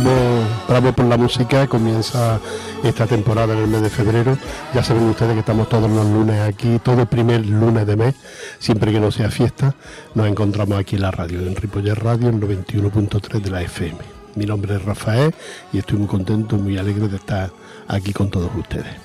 Bravo, 0.00 0.92
por 0.92 1.04
la 1.04 1.16
música, 1.16 1.68
comienza 1.68 2.40
esta 2.82 3.06
temporada 3.06 3.54
en 3.54 3.60
el 3.60 3.68
mes 3.68 3.80
de 3.80 3.90
febrero. 3.90 4.36
Ya 4.74 4.82
saben 4.82 5.04
ustedes 5.04 5.34
que 5.34 5.38
estamos 5.38 5.68
todos 5.68 5.88
los 5.88 6.04
lunes 6.06 6.40
aquí, 6.40 6.80
todo 6.82 7.02
el 7.02 7.06
primer 7.06 7.46
lunes 7.46 7.86
de 7.86 7.94
mes, 7.94 8.16
siempre 8.58 8.90
que 8.90 8.98
no 8.98 9.12
sea 9.12 9.30
fiesta, 9.30 9.76
nos 10.16 10.26
encontramos 10.26 10.80
aquí 10.80 10.96
en 10.96 11.02
la 11.02 11.12
radio, 11.12 11.38
en 11.42 11.54
Ripoller 11.54 12.02
Radio, 12.02 12.28
en 12.28 12.40
91.3 12.40 13.40
de 13.40 13.50
la 13.52 13.62
FM. 13.62 13.98
Mi 14.34 14.46
nombre 14.46 14.74
es 14.74 14.84
Rafael 14.84 15.32
y 15.72 15.78
estoy 15.78 15.98
muy 15.98 16.08
contento, 16.08 16.56
muy 16.56 16.76
alegre 16.76 17.06
de 17.06 17.16
estar 17.16 17.52
aquí 17.86 18.12
con 18.12 18.30
todos 18.30 18.50
ustedes. 18.58 18.96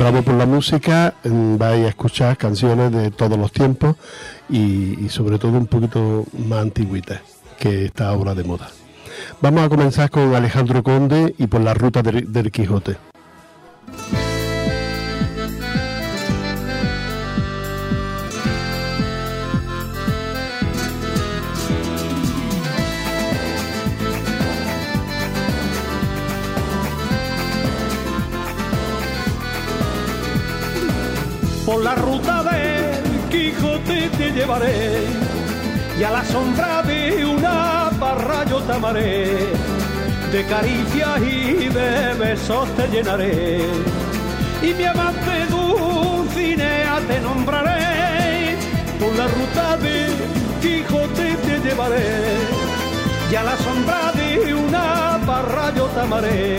Bravo 0.00 0.22
por 0.22 0.34
la 0.34 0.46
música, 0.46 1.14
mm, 1.22 1.58
vais 1.58 1.86
a 1.86 1.90
escuchar 1.90 2.36
canciones 2.36 2.90
de 2.90 3.12
todos 3.12 3.38
los 3.38 3.52
tiempos 3.52 3.94
y, 4.48 5.08
sobre 5.10 5.38
todo 5.38 5.52
un 5.52 5.68
poquito 5.68 6.24
más 6.48 6.58
antiguitas 6.58 7.20
que 7.56 7.84
esta 7.84 8.12
obra 8.12 8.34
de 8.34 8.42
moda. 8.42 8.68
Vamos 9.40 9.64
a 9.64 9.68
comenzar 9.68 10.10
con 10.10 10.34
Alejandro 10.34 10.82
Conde 10.82 11.34
y 11.38 11.46
por 11.46 11.60
la 11.60 11.74
ruta 11.74 12.02
del 12.02 12.50
Quijote. 12.50 12.96
Por 31.66 31.82
la 31.82 31.94
ruta 31.94 32.42
del 32.44 33.20
Quijote 33.30 34.10
te 34.10 34.32
llevaré 34.32 35.33
y 35.98 36.02
a 36.02 36.10
la 36.10 36.24
sombra 36.24 36.82
de 36.82 37.24
una 37.24 37.90
barra 37.98 38.44
yo 38.44 38.60
te 38.60 38.72
amaré. 38.72 39.36
De 40.32 40.44
caricias 40.46 41.20
y 41.20 41.68
de 41.68 42.14
besos 42.18 42.68
te 42.76 42.88
llenaré 42.88 43.62
y 44.62 44.74
mi 44.74 44.84
amante 44.84 45.46
Dulcinea 45.48 47.00
te 47.06 47.20
nombraré. 47.20 48.56
Por 48.98 49.14
la 49.14 49.26
ruta 49.28 49.76
del 49.76 50.12
Quijote 50.60 51.36
te 51.46 51.58
llevaré 51.60 52.38
y 53.30 53.34
a 53.34 53.42
la 53.44 53.56
sombra 53.58 54.12
de 54.12 54.54
una 54.54 55.18
barra 55.24 55.72
yo 55.76 55.86
te 55.86 56.00
amaré. 56.00 56.58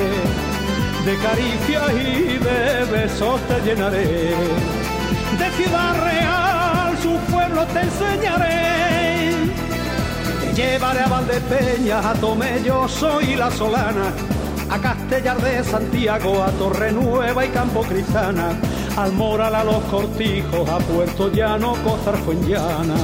De 1.06 1.18
caricias 1.18 1.92
y 1.94 2.38
de 2.38 2.86
besos 2.92 3.42
te 3.48 3.62
llenaré 3.62 4.34
de 5.38 5.52
Ciudad 5.52 6.04
Real, 6.04 6.98
su 7.02 7.18
pueblo 7.32 7.66
te 7.68 7.82
enseñaré. 7.82 9.25
Llevaré 10.56 11.02
a 11.02 11.08
Valdepeñas, 11.08 12.06
a 12.06 12.14
Tomelloso 12.14 13.20
y 13.20 13.36
La 13.36 13.52
Solana, 13.52 14.14
a 14.70 14.80
Castellar 14.80 15.38
de 15.42 15.62
Santiago, 15.66 16.42
a 16.42 16.50
Torre 16.52 16.94
Nueva 16.94 17.46
y 17.46 17.50
Campo 17.50 17.82
Cristana, 17.82 18.58
al 18.96 19.12
Moral, 19.12 19.54
a 19.54 19.66
Los 19.66 19.84
Cortijos, 19.86 20.70
a 20.70 20.78
Puerto 20.78 21.30
Llano, 21.30 21.74
Cozar 21.84 22.16
Fuenllana. 22.20 22.96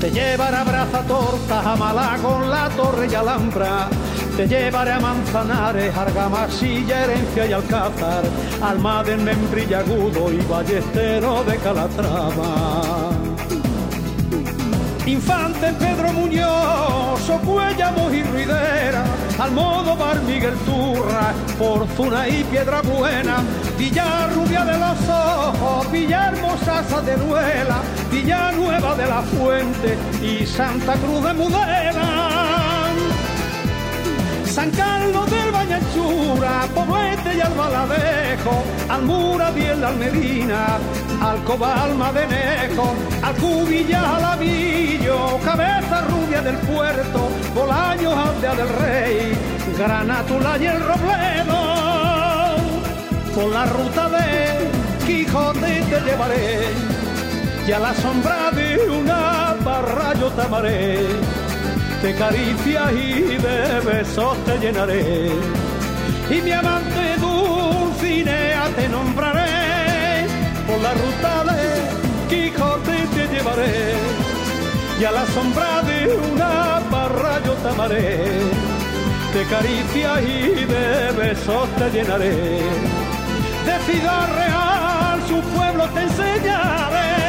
Te 0.00 0.10
llevaré 0.10 0.56
a 0.56 0.64
Braza 0.64 1.02
Tortas, 1.02 1.64
a 1.64 1.76
Malagón, 1.76 2.50
La 2.50 2.68
Torre 2.70 3.06
y 3.06 3.14
Alhambra, 3.14 3.88
te 4.36 4.48
llevaré 4.48 4.90
a 4.90 4.98
Manzanares, 4.98 5.96
Argamasilla, 5.96 7.04
Herencia 7.04 7.46
y 7.46 7.52
Alcázar, 7.52 8.24
Almaden, 8.60 9.22
Membrillagudo 9.22 10.32
y 10.32 10.38
Ballestero 10.48 11.44
de 11.44 11.56
Calatrava. 11.58 13.09
Infante 15.10 15.72
Pedro 15.72 16.12
Muñoz, 16.12 17.28
Ocuellamos 17.28 18.14
y 18.14 18.22
Ruidera, 18.22 19.04
Almodóvar 19.40 20.20
Miguel 20.22 20.54
Turra, 20.64 21.34
Fortuna 21.58 22.28
y 22.28 22.44
Piedra 22.44 22.80
Buena, 22.80 23.42
Villarrubia 23.76 24.64
de 24.64 24.78
los 24.78 25.08
Ojos, 25.08 25.90
Villahermosa 25.90 27.02
de 27.04 27.16
Duela, 27.16 27.82
Villanueva 28.12 28.94
de 28.94 29.06
la 29.08 29.22
Fuente 29.22 29.98
y 30.22 30.46
Santa 30.46 30.94
Cruz 30.94 31.24
de 31.24 31.32
Mudela. 31.32 32.92
San 34.44 34.70
Carlos 34.70 35.28
del 35.70 35.80
Bañachura, 35.80 36.66
Poblete 36.74 37.36
y 37.36 37.40
Albaladejo, 37.40 38.64
Almura, 38.88 39.50
Biel, 39.50 39.84
Almedina, 39.84 40.78
Alcoba, 41.20 41.84
Almadenejo, 41.84 42.94
Alcubilla, 43.22 44.16
Alavillo, 44.16 45.38
Cabeza 45.44 46.02
Rubia 46.02 46.42
del 46.42 46.56
Puerto, 46.56 47.28
Bolaños, 47.54 48.14
Aldea 48.14 48.54
del 48.54 48.68
Rey, 48.68 49.38
Granatula 49.78 50.58
y 50.58 50.66
el 50.66 50.80
Robledo. 50.80 51.60
Por 53.34 53.52
la 53.52 53.66
ruta 53.66 54.08
de 54.08 55.06
Quijote 55.06 55.82
te 55.88 56.00
llevaré, 56.00 56.58
y 57.66 57.72
a 57.72 57.78
la 57.78 57.94
sombra 57.94 58.50
de 58.50 58.90
una 58.90 59.54
barra 59.64 60.12
te 60.14 60.42
amaré 60.42 61.49
de 62.02 62.14
caricias 62.14 62.92
y 62.92 63.22
de 63.36 63.80
besos 63.84 64.36
te 64.44 64.58
llenaré. 64.58 65.30
Y 66.30 66.42
mi 66.42 66.52
amante 66.52 67.16
Dulcinea 67.18 68.68
te 68.76 68.88
nombraré, 68.88 70.26
por 70.66 70.80
la 70.80 70.94
ruta 70.94 71.52
de 71.52 71.60
Quijote 72.28 73.06
te 73.14 73.34
llevaré, 73.34 73.94
y 75.00 75.04
a 75.04 75.10
la 75.10 75.26
sombra 75.26 75.82
de 75.82 76.14
una 76.32 76.80
barra 76.90 77.40
yo 77.44 77.52
te 77.54 77.68
amaré. 77.68 78.24
De 79.34 79.44
caricias 79.48 80.22
y 80.22 80.64
de 80.64 81.12
besos 81.16 81.68
te 81.76 81.90
llenaré, 81.90 82.62
de 83.66 83.92
ciudad 83.92 84.28
real 84.36 85.20
su 85.28 85.40
pueblo 85.56 85.84
te 85.90 86.00
enseñaré 86.02 87.19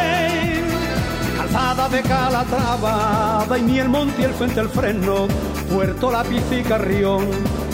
calzada 1.51 1.89
de 1.89 2.01
Calatrava, 2.01 3.45
el 3.57 3.89
Monte, 3.89 4.23
el 4.23 4.33
Fuente, 4.33 4.61
el 4.61 4.69
Freno, 4.69 5.27
Puerto 5.71 6.11
Lápiz 6.11 6.43
y 6.51 6.61
Carrión, 6.63 7.27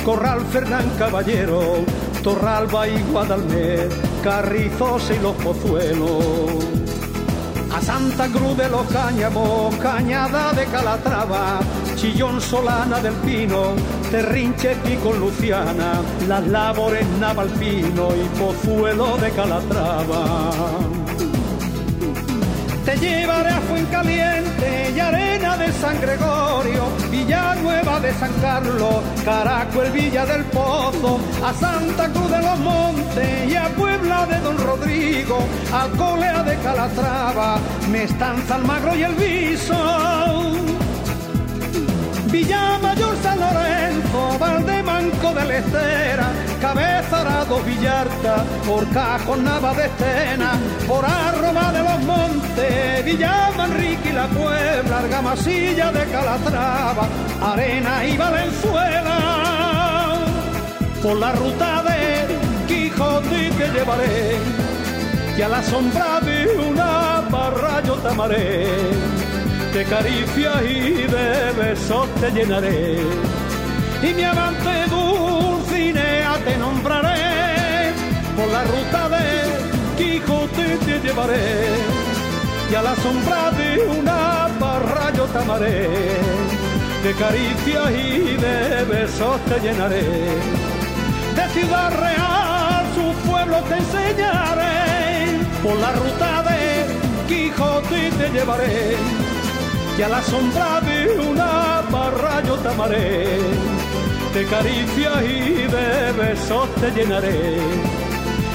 Corral 0.04 0.42
Fernán 0.52 0.90
Caballero, 0.98 1.62
Torralba 2.24 2.88
y 2.88 3.02
Guadalmer, 3.12 3.90
Carrizos 4.24 5.12
y 5.12 5.22
los 5.22 5.36
Pozuelos. 5.36 6.66
A 7.76 7.82
Santa 7.82 8.28
Cruz 8.28 8.58
de 8.58 8.70
los 8.70 8.88
Cáñamos, 8.88 9.76
Cañada 9.76 10.54
de 10.54 10.66
Calatrava, 10.66 11.60
Chillón 11.96 12.42
Solana 12.42 13.00
del 13.00 13.14
Pino, 13.16 13.74
Terrinche 14.10 14.76
Pico 14.78 15.14
Luciana, 15.14 16.02
Las 16.28 16.48
Labores 16.48 17.06
Navalpino 17.20 18.10
y 18.16 18.40
Pozuelo 18.40 19.18
de 19.18 19.30
Calatrava. 19.32 20.97
Te 22.88 22.96
llevaré 23.00 23.50
a 23.50 23.60
Fuencaliente 23.60 24.94
y 24.96 25.00
Arena 25.02 25.58
de 25.58 25.74
San 25.74 26.00
Gregorio, 26.00 26.86
Villanueva 27.12 28.00
de 28.00 28.14
San 28.14 28.32
Carlos, 28.40 29.04
Caracuel, 29.26 29.92
Villa 29.92 30.26
del 30.26 30.46
Pozo, 30.46 31.20
a 31.44 31.54
Santa 31.54 32.08
Cruz 32.08 32.32
de 32.32 32.42
los 32.42 32.60
Montes 32.60 33.52
y 33.52 33.56
a 33.58 33.68
Puebla 33.76 34.26
de 34.28 34.40
Don 34.40 34.58
Rodrigo, 34.58 35.38
Alcolea 35.74 36.44
de 36.44 36.56
Calatrava, 36.60 37.60
Mestanza, 37.92 38.56
Almagro 38.56 38.96
y 38.96 39.04
El 39.04 39.16
Viso. 39.16 40.77
Villa 42.32 42.78
Mayor 42.82 43.16
San 43.24 43.40
Lorenzo, 43.40 44.38
Valdemanco 44.40 45.34
de 45.34 45.46
la 45.46 45.58
Estera, 45.58 46.30
Cabeza 46.60 47.22
Arado 47.22 47.60
Villarta, 47.62 48.44
por 48.66 48.88
Cajón 48.90 49.44
Nava 49.46 49.74
de 49.74 49.86
Estena, 49.86 50.60
por 50.88 51.06
Arroma 51.06 51.72
de 51.72 51.84
los 51.84 52.04
Montes, 52.04 53.06
Villa 53.06 53.50
Manrique 53.56 54.10
y 54.10 54.14
la 54.14 54.28
Puebla, 54.28 55.00
Argamasilla 55.00 55.92
de 55.92 56.06
Calatrava, 56.06 57.08
Arena 57.42 58.06
y 58.06 58.18
Valenzuela. 58.18 59.18
Por 61.02 61.18
la 61.18 61.32
ruta 61.32 61.84
de 61.84 62.28
Quijote 62.68 63.52
que 63.58 63.68
llevaré, 63.74 64.38
y 65.38 65.42
a 65.42 65.48
la 65.48 65.64
sombra 65.64 66.20
de 66.20 66.48
una 66.70 67.22
barra 67.30 67.82
yo 67.84 67.94
te 67.96 68.08
amaré 68.10 69.17
de 69.78 69.86
caricias 69.86 70.64
y 70.64 70.92
de 71.16 71.52
besos 71.56 72.08
te 72.20 72.32
llenaré. 72.32 72.98
Y 74.02 74.14
mi 74.16 74.24
amante 74.24 74.72
Dulcinea 74.90 76.34
te 76.46 76.58
nombraré, 76.58 77.94
por 78.36 78.48
la 78.56 78.64
ruta 78.64 79.02
de 79.16 79.26
Quijote 79.98 80.68
te 80.86 81.00
llevaré, 81.06 81.48
y 82.72 82.76
a 82.76 82.82
la 82.82 82.96
sombra 82.96 83.52
de 83.52 83.70
una 84.00 84.48
barra 84.60 85.12
yo 85.16 85.26
te 85.26 85.38
amaré. 85.38 85.90
De 87.04 87.12
caricias 87.14 87.92
y 87.92 88.36
de 88.46 88.84
besos 88.92 89.40
te 89.46 89.60
llenaré, 89.60 90.08
de 91.38 91.46
ciudad 91.54 91.90
real 92.08 92.84
su 92.96 93.30
pueblo 93.30 93.58
te 93.70 93.76
enseñaré, 93.84 94.78
por 95.62 95.76
la 95.78 95.92
ruta 95.92 96.30
de 96.50 96.62
Quijote 97.28 98.12
te 98.18 98.30
llevaré 98.32 99.27
y 99.98 100.02
a 100.04 100.10
la 100.10 100.22
sombra 100.22 100.80
de 100.82 101.20
una 101.20 101.82
barra 101.90 102.44
yo 102.44 102.56
te 102.58 102.68
amaré. 102.68 103.40
de 104.34 104.46
caricias 104.46 105.24
y 105.24 105.54
de 105.76 106.12
besos 106.12 106.70
te 106.76 106.92
llenaré. 106.92 107.58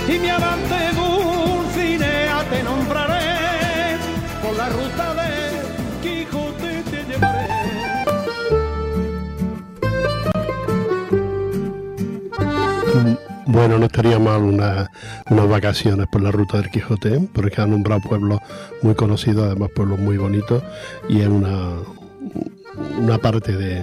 Y 0.09 0.19
mi 0.19 0.29
amante 0.29 0.77
Dulcinea 0.95 2.45
te 2.51 2.63
nombraré, 2.63 3.97
por 4.43 4.57
la 4.57 4.69
Bueno, 13.53 13.79
no 13.79 13.85
estaría 13.85 14.19
mal 14.19 14.41
una, 14.41 14.91
unas 15.29 15.47
vacaciones 15.47 16.07
por 16.11 16.23
la 16.23 16.31
ruta 16.31 16.57
del 16.57 16.71
Quijote, 16.71 17.21
porque 17.35 17.61
ha 17.61 17.67
nombrado 17.67 18.01
pueblos 18.01 18.41
muy 18.81 18.95
conocidos, 18.95 19.45
además 19.45 19.69
pueblos 19.75 19.99
muy 19.99 20.17
bonitos, 20.17 20.63
y 21.07 21.21
es 21.21 21.29
una, 21.29 21.75
una 22.99 23.19
parte 23.19 23.55
de, 23.55 23.83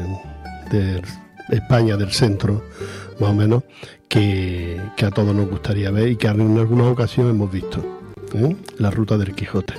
de 0.71 1.03
España, 1.49 1.97
del 1.97 2.11
centro, 2.11 2.63
más 3.19 3.29
o 3.29 3.33
menos, 3.35 3.61
que, 4.07 4.81
que, 4.97 5.05
a 5.05 5.11
todos 5.11 5.35
nos 5.35 5.47
gustaría 5.47 5.91
ver 5.91 6.09
y 6.09 6.15
que 6.15 6.25
en 6.25 6.57
algunas 6.57 6.87
ocasiones 6.87 7.35
hemos 7.35 7.51
visto, 7.51 7.85
¿eh? 8.33 8.55
la 8.79 8.89
ruta 8.89 9.19
del 9.19 9.35
Quijote. 9.35 9.75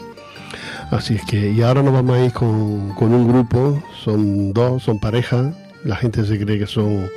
Así 0.93 1.17
es 1.17 1.25
que, 1.25 1.51
y 1.51 1.63
ahora 1.63 1.83
nos 1.83 1.93
vamos 1.93 2.17
a 2.17 2.25
ir 2.25 2.33
con, 2.33 2.95
con 2.95 3.13
un 3.13 3.27
grupo, 3.27 3.83
son 4.05 4.53
dos, 4.53 4.85
son 4.85 5.01
parejas, 5.01 5.53
la 5.85 5.97
gente 5.97 6.25
se 6.25 6.39
cree 6.39 6.59
que 6.59 6.67
son 6.67 7.09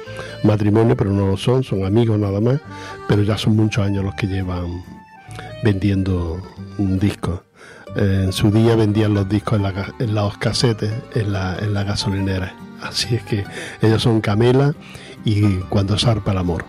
matrimonio, 0.43 0.95
pero 0.95 1.11
no 1.11 1.27
lo 1.27 1.37
son, 1.37 1.63
son 1.63 1.85
amigos 1.85 2.19
nada 2.19 2.39
más, 2.39 2.59
pero 3.07 3.23
ya 3.23 3.37
son 3.37 3.55
muchos 3.55 3.85
años 3.85 4.03
los 4.03 4.15
que 4.15 4.27
llevan 4.27 4.83
vendiendo 5.63 6.41
discos. 6.77 7.41
Eh, 7.95 8.23
en 8.25 8.33
su 8.33 8.51
día 8.51 8.75
vendían 8.75 9.13
los 9.13 9.27
discos 9.29 9.57
en, 9.57 9.63
la, 9.63 9.93
en 9.99 10.15
los 10.15 10.37
casetes, 10.37 10.91
en 11.15 11.33
la, 11.33 11.57
en 11.59 11.73
la 11.73 11.83
gasolinera. 11.83 12.55
Así 12.81 13.15
es 13.15 13.23
que 13.23 13.45
ellos 13.81 14.01
son 14.01 14.19
Camela 14.21 14.73
y 15.25 15.55
Cuando 15.69 15.97
zarpa 15.97 16.31
el 16.31 16.37
amor. 16.37 16.65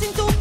sin 0.00 0.12
tu 0.12 0.35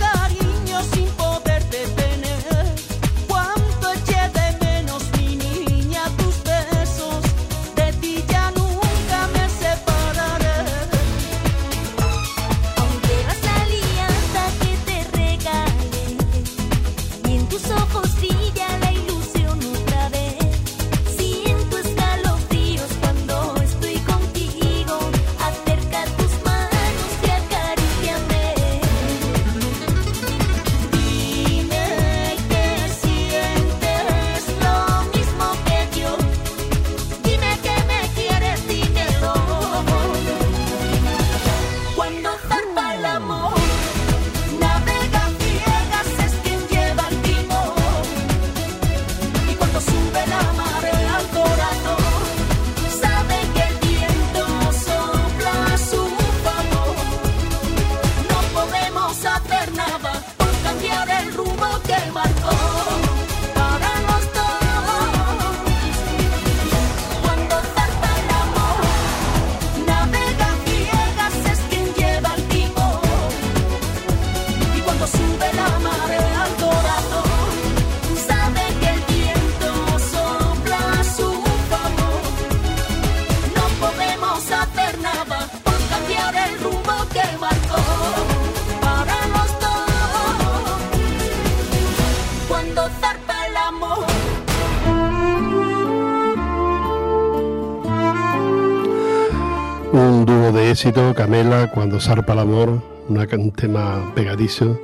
éxito, 100.76 101.14
Camela, 101.16 101.72
cuando 101.72 102.02
zarpa 102.02 102.34
el 102.34 102.40
amor, 102.40 102.82
un 103.08 103.52
tema 103.52 104.12
pegadizo 104.14 104.78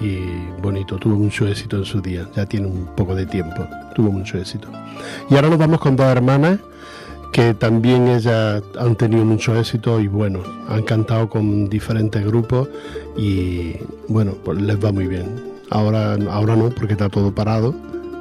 y 0.00 0.18
bonito. 0.60 0.96
Tuvo 0.98 1.14
mucho 1.14 1.46
éxito 1.46 1.76
en 1.76 1.84
su 1.84 2.00
día, 2.00 2.28
ya 2.34 2.46
tiene 2.46 2.66
un 2.66 2.86
poco 2.96 3.14
de 3.14 3.26
tiempo, 3.26 3.64
tuvo 3.94 4.10
mucho 4.10 4.38
éxito. 4.38 4.68
Y 5.30 5.36
ahora 5.36 5.50
nos 5.50 5.58
vamos 5.58 5.78
con 5.78 5.94
dos 5.94 6.06
hermanas 6.06 6.58
que 7.32 7.54
también 7.54 8.08
ellas 8.08 8.60
han 8.76 8.96
tenido 8.96 9.24
mucho 9.24 9.56
éxito 9.56 10.00
y 10.00 10.08
bueno, 10.08 10.42
han 10.68 10.82
cantado 10.82 11.28
con 11.28 11.68
diferentes 11.68 12.24
grupos 12.26 12.68
y 13.16 13.74
bueno, 14.08 14.32
pues 14.44 14.60
les 14.60 14.84
va 14.84 14.90
muy 14.90 15.06
bien. 15.06 15.26
Ahora, 15.70 16.16
ahora 16.30 16.56
no, 16.56 16.70
porque 16.70 16.94
está 16.94 17.08
todo 17.08 17.32
parado, 17.32 17.72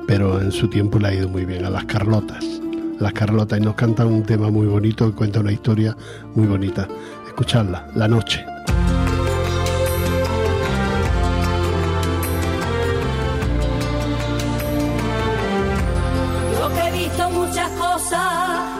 pero 0.05 0.39
en 0.39 0.51
su 0.51 0.69
tiempo 0.69 0.99
le 0.99 1.07
ha 1.07 1.13
ido 1.15 1.27
muy 1.27 1.45
bien 1.45 1.65
a 1.65 1.71
las 1.71 1.85
Carlotas. 1.85 2.64
Las 2.99 3.13
Carlotas 3.13 3.59
y 3.59 3.61
nos 3.61 3.75
cantan 3.75 4.07
un 4.07 4.23
tema 4.23 4.49
muy 4.49 4.67
bonito 4.67 5.09
que 5.09 5.15
cuenta 5.15 5.39
una 5.39 5.51
historia 5.51 5.95
muy 6.33 6.47
bonita. 6.47 6.87
Escucharla, 7.27 7.87
La 7.95 8.07
Noche. 8.07 8.45
Yo 16.59 16.73
que 16.73 16.87
he 16.87 16.91
visto 16.91 17.29
muchas 17.31 17.69
cosas 17.71 18.21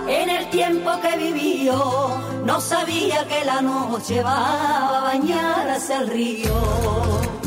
en 0.08 0.30
el 0.30 0.50
tiempo 0.50 0.92
que 1.02 1.10
he 1.14 1.32
vivido, 1.32 2.18
no 2.46 2.62
sabía 2.62 3.28
que 3.28 3.46
la 3.46 3.62
noche 3.62 4.22
va 4.24 4.98
a 4.98 5.02
bañar 5.02 5.70
hacia 5.70 6.02
el 6.02 6.08
río 6.08 7.46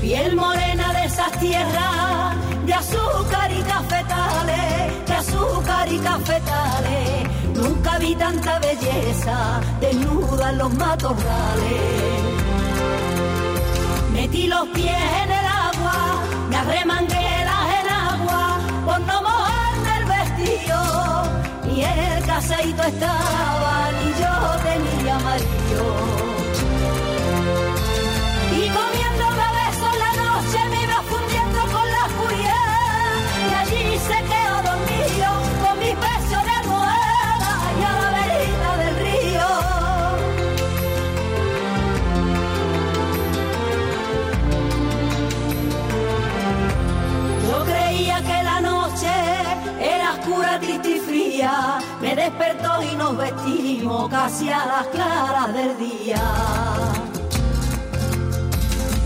piel 0.00 0.34
morena 0.34 0.92
de 0.94 1.04
esas 1.04 1.30
tierras 1.38 2.09
azúcar 2.80 3.50
y 3.52 3.62
cafetales, 3.62 5.06
de 5.06 5.14
azúcar 5.14 5.92
y 5.92 5.98
cafetales. 5.98 7.28
Nunca 7.54 7.98
vi 7.98 8.14
tanta 8.14 8.58
belleza 8.58 9.60
desnuda 9.80 10.50
en 10.50 10.58
los 10.58 10.72
matorrales. 10.74 12.20
Metí 14.12 14.46
los 14.46 14.66
pies 14.68 15.04
en 15.22 15.30
el 15.40 15.46
agua, 15.68 15.96
me 16.48 16.56
arremangué 16.56 17.26
en 17.42 17.88
agua 18.12 18.58
por 18.86 19.00
no 19.00 19.22
mojarme 19.28 19.92
el 20.00 20.04
vestido. 20.16 20.78
Y 21.74 21.80
el 21.82 22.24
caseito 22.24 22.82
estaba 22.82 23.74
y 24.04 24.08
yo 24.20 24.32
tenía 24.68 25.16
amarillo. 25.16 26.29
Me 52.00 52.14
despertó 52.14 52.82
y 52.82 52.94
nos 52.96 53.16
vestimos 53.16 54.10
casi 54.10 54.50
a 54.50 54.66
las 54.66 54.86
claras 54.88 55.54
del 55.54 55.78
día. 55.78 56.22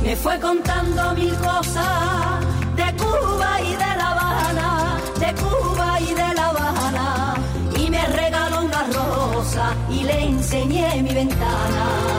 Me 0.02 0.16
fue 0.16 0.38
contando 0.40 1.14
mil 1.14 1.34
cosas 1.36 2.40
de 2.76 2.96
Cuba 2.96 3.60
y 3.62 3.72
de 3.72 3.96
La 4.00 4.10
Habana, 4.10 4.96
de 5.20 5.34
Cuba 5.34 6.00
y 6.00 6.14
de 6.14 6.34
La 6.34 6.48
Habana, 6.48 7.34
y 7.78 7.90
me 7.90 8.04
regaló 8.06 8.62
una 8.62 8.82
rosa 8.84 9.74
y 9.90 10.02
le 10.02 10.24
enseñé 10.24 11.02
mi 11.02 11.14
ventana. 11.14 12.13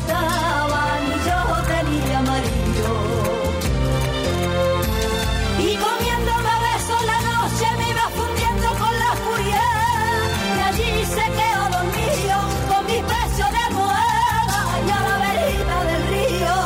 Estaba 0.00 0.82
y 1.06 1.10
yo 1.28 1.40
tenía 1.72 2.18
amarillo. 2.18 2.94
Y 5.58 5.70
comiéndome 5.76 6.48
a 6.48 6.60
la 7.10 7.18
noche 7.30 7.66
me 7.78 7.86
iba 7.90 8.06
fundiendo 8.18 8.68
con 8.82 8.92
la 9.04 9.12
furia. 9.22 9.66
Y 10.56 10.58
allí 10.68 10.90
se 11.16 11.24
quedó 11.38 11.64
dormido 11.76 12.36
con 12.70 12.82
mis 12.86 13.02
besos 13.14 13.50
de 13.54 13.60
almohada 13.68 14.60
y 14.86 14.88
a 14.98 15.00
la 15.08 15.16
verita 15.24 15.76
del 15.90 16.02
río. 16.14 16.56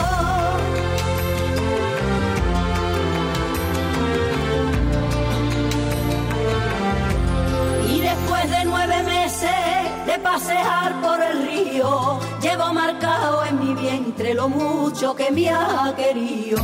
Y 7.95 7.97
después 8.01 8.45
de 8.51 8.61
nueve 8.65 8.99
meses 9.03 9.61
de 10.07 10.19
pasear 10.19 10.91
por 11.03 11.19
el 11.23 11.37
río, 11.49 12.21
llevo 12.45 12.75
marcado 12.75 13.43
en 13.47 13.59
mi 13.59 13.75
vientre 13.75 14.35
lo 14.35 14.51
mucho 14.51 15.17
que 15.17 15.31
me 15.31 15.49
ha 15.49 15.95
querido. 15.97 16.61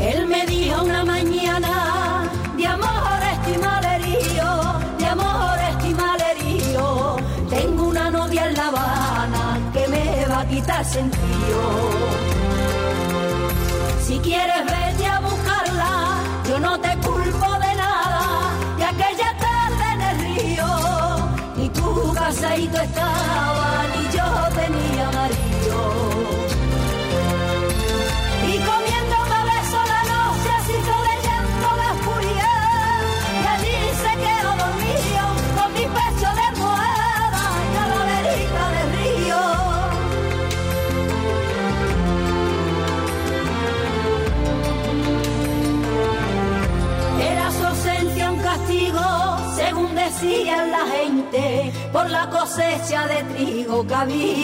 Él 0.00 0.26
me 0.26 0.46
dijo 0.46 0.82
una 0.82 1.04
mañana 1.04 1.72
de 2.56 2.66
amor 2.66 3.20
estimalerío, 3.34 4.50
de 4.98 5.06
amor 5.06 5.58
estimalerío. 5.72 7.16
Tengo 7.50 7.82
una 7.88 8.10
novia 8.10 8.48
en 8.48 8.54
La 8.54 8.68
Habana 8.68 9.44
que 9.74 9.86
me 9.88 10.24
va 10.26 10.40
a 10.40 10.46
quitar 10.46 10.82
sentido. 10.82 11.60
Si 14.06 14.18
quieres 14.20 14.64
vete 14.64 15.06
a 15.06 15.20
buscarla, 15.20 15.39
pasadito 22.30 22.80
estaban 22.80 23.90
y 23.98 24.16
yo 24.16 24.24
tenía 24.54 25.10
marido. 25.10 25.49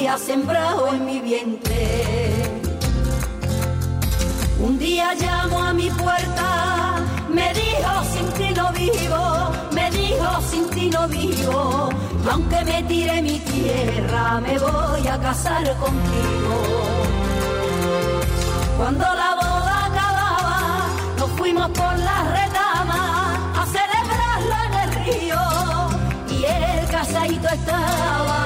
Había 0.06 0.18
sembrado 0.18 0.92
en 0.92 1.04
mi 1.04 1.20
vientre. 1.20 2.60
Un 4.60 4.78
día 4.78 5.14
llamo 5.14 5.62
a 5.62 5.72
mi 5.72 5.90
puerta, 5.90 6.96
me 7.28 7.52
dijo 7.52 7.92
sin 8.12 8.28
ti 8.38 8.54
no 8.54 8.72
vivo, 8.72 9.50
me 9.72 9.90
dijo 9.90 10.40
sin 10.48 10.70
ti 10.70 10.90
no 10.90 11.08
vivo, 11.08 11.88
aunque 12.30 12.64
me 12.64 12.82
tire 12.84 13.20
mi 13.20 13.38
tierra, 13.40 14.40
me 14.40 14.56
voy 14.58 15.08
a 15.08 15.18
casar 15.18 15.64
contigo. 15.76 16.54
Cuando 18.78 19.04
la 19.04 19.34
boda 19.34 19.86
acababa, 19.86 20.86
nos 21.18 21.30
fuimos 21.30 21.68
por 21.70 21.98
la 21.98 22.18
retama 22.36 23.02
y 26.28 26.44
el 26.44 26.88
casadito 26.90 27.48
estaba 27.48 28.45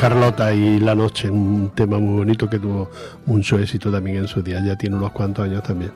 Carlota 0.00 0.54
y 0.54 0.80
La 0.80 0.94
Noche, 0.94 1.28
un 1.28 1.72
tema 1.74 1.98
muy 1.98 2.16
bonito 2.20 2.48
que 2.48 2.58
tuvo 2.58 2.90
mucho 3.26 3.58
éxito 3.58 3.92
también 3.92 4.16
en 4.16 4.28
su 4.28 4.40
día, 4.40 4.58
ya 4.64 4.74
tiene 4.74 4.96
unos 4.96 5.12
cuantos 5.12 5.44
años 5.44 5.62
también. 5.62 5.92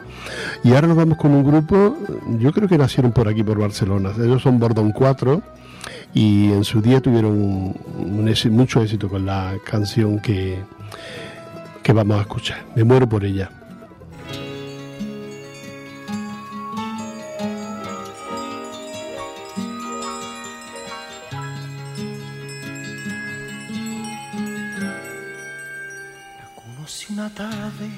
Y 0.63 0.75
ahora 0.75 0.89
nos 0.89 0.99
vamos 0.99 1.17
con 1.17 1.31
un 1.31 1.43
grupo, 1.43 1.97
yo 2.39 2.53
creo 2.53 2.69
que 2.69 2.77
nacieron 2.77 3.13
por 3.13 3.29
aquí, 3.29 3.43
por 3.43 3.59
Barcelona, 3.59 4.11
ellos 4.19 4.43
son 4.43 4.59
Bordón 4.59 4.93
4 4.93 5.41
y 6.13 6.53
en 6.53 6.65
su 6.65 6.83
día 6.83 7.01
tuvieron 7.01 7.75
mucho 8.51 8.83
éxito 8.83 9.09
con 9.09 9.25
la 9.25 9.55
canción 9.65 10.19
que, 10.21 10.59
que 11.83 11.93
vamos 11.95 12.19
a 12.19 12.21
escuchar. 12.21 12.59
Me 12.77 12.85
muero 12.85 13.09
por 13.09 13.25
ella. 13.25 13.51
Tarde 27.35 27.89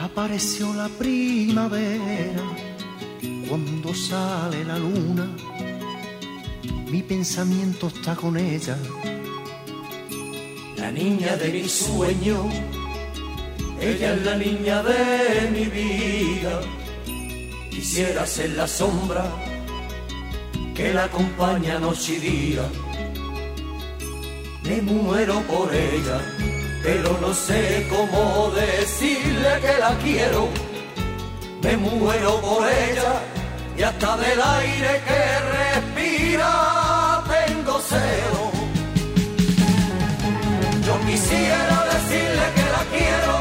apareció 0.00 0.72
la 0.74 0.88
primavera 0.88 2.42
cuando 3.48 3.94
sale 3.94 4.64
la 4.64 4.78
luna. 4.78 5.28
Mi 6.90 7.02
pensamiento 7.02 7.88
está 7.88 8.14
con 8.14 8.36
ella. 8.36 8.76
la 10.76 10.90
niña 10.90 11.36
de 11.36 11.48
mi 11.52 11.68
sueño, 11.68 12.48
ella 13.80 14.14
es 14.14 14.24
la 14.24 14.36
niña 14.36 14.82
de 14.82 15.50
mi 15.52 15.64
vida. 15.66 16.60
Quisiera 17.70 18.26
ser 18.26 18.50
la 18.50 18.66
sombra 18.66 19.24
que 20.74 20.92
la 20.92 21.04
acompaña 21.04 21.78
noche 21.78 22.14
y 22.14 22.18
día. 22.18 22.64
Me 24.64 24.82
muero 24.82 25.42
por 25.42 25.74
ella, 25.74 26.18
pero 26.82 27.18
no 27.20 27.34
sé 27.34 27.86
cómo 27.90 28.50
decirle 28.50 29.60
que 29.60 29.78
la 29.78 29.96
quiero. 30.02 30.48
Me 31.62 31.76
muero 31.76 32.40
por 32.40 32.66
ella 32.66 33.12
y 33.76 33.82
hasta 33.82 34.16
del 34.16 34.40
aire 34.40 35.02
que 35.06 35.22
respira 35.58 37.22
tengo 37.28 37.80
cero. 37.86 38.50
Yo 40.86 41.00
quisiera 41.06 41.84
decirle 41.92 42.44
que 42.54 42.62
la 42.76 42.84
quiero 42.90 43.39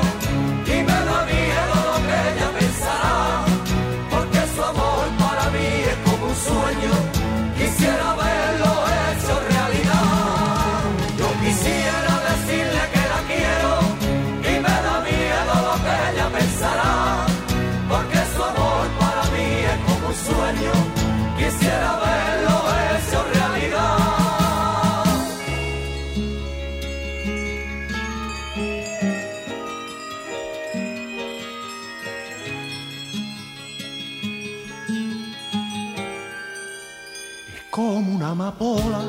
amapola 38.30 39.02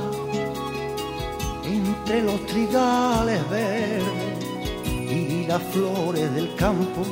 entre 1.64 2.22
los 2.22 2.46
trigales 2.46 3.50
verdes 3.50 4.44
y 4.86 5.46
las 5.46 5.62
flores 5.64 6.34
del 6.34 6.54
campo, 6.54 7.02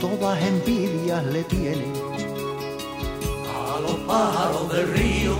todas 0.00 0.42
envidias 0.42 1.24
le 1.26 1.44
tienen. 1.44 1.92
A 3.54 3.80
los 3.80 3.96
pájaros 4.08 4.72
del 4.72 4.92
río 4.92 5.36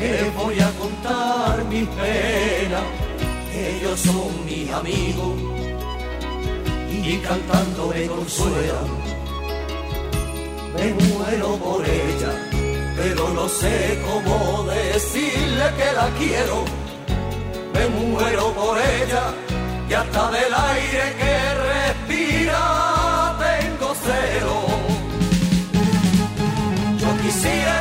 les 0.00 0.34
voy 0.34 0.58
a 0.58 0.70
contar 0.72 1.64
mis 1.66 1.86
penas, 1.86 2.84
ellos 3.54 4.00
son 4.00 4.44
mis 4.46 4.68
amigos 4.72 5.34
y 6.90 7.16
cantando 7.18 7.86
me 7.88 8.06
consuelan. 8.06 9.10
Me 10.74 10.94
muero 10.94 11.56
por 11.56 11.84
ella, 11.84 12.49
pero 13.02 13.30
no 13.30 13.48
sé 13.48 13.98
cómo 14.06 14.64
decirle 14.64 15.64
que 15.78 15.92
la 16.00 16.08
quiero. 16.18 16.64
Me 17.72 17.84
muero 17.88 18.52
por 18.52 18.76
ella 18.76 19.24
y 19.88 19.92
hasta 19.94 20.30
del 20.30 20.52
aire 20.72 21.04
que 21.20 21.34
respira 21.70 22.62
tengo 23.46 23.94
cero. 24.04 24.54
Yo 26.98 27.10
quisiera 27.22 27.79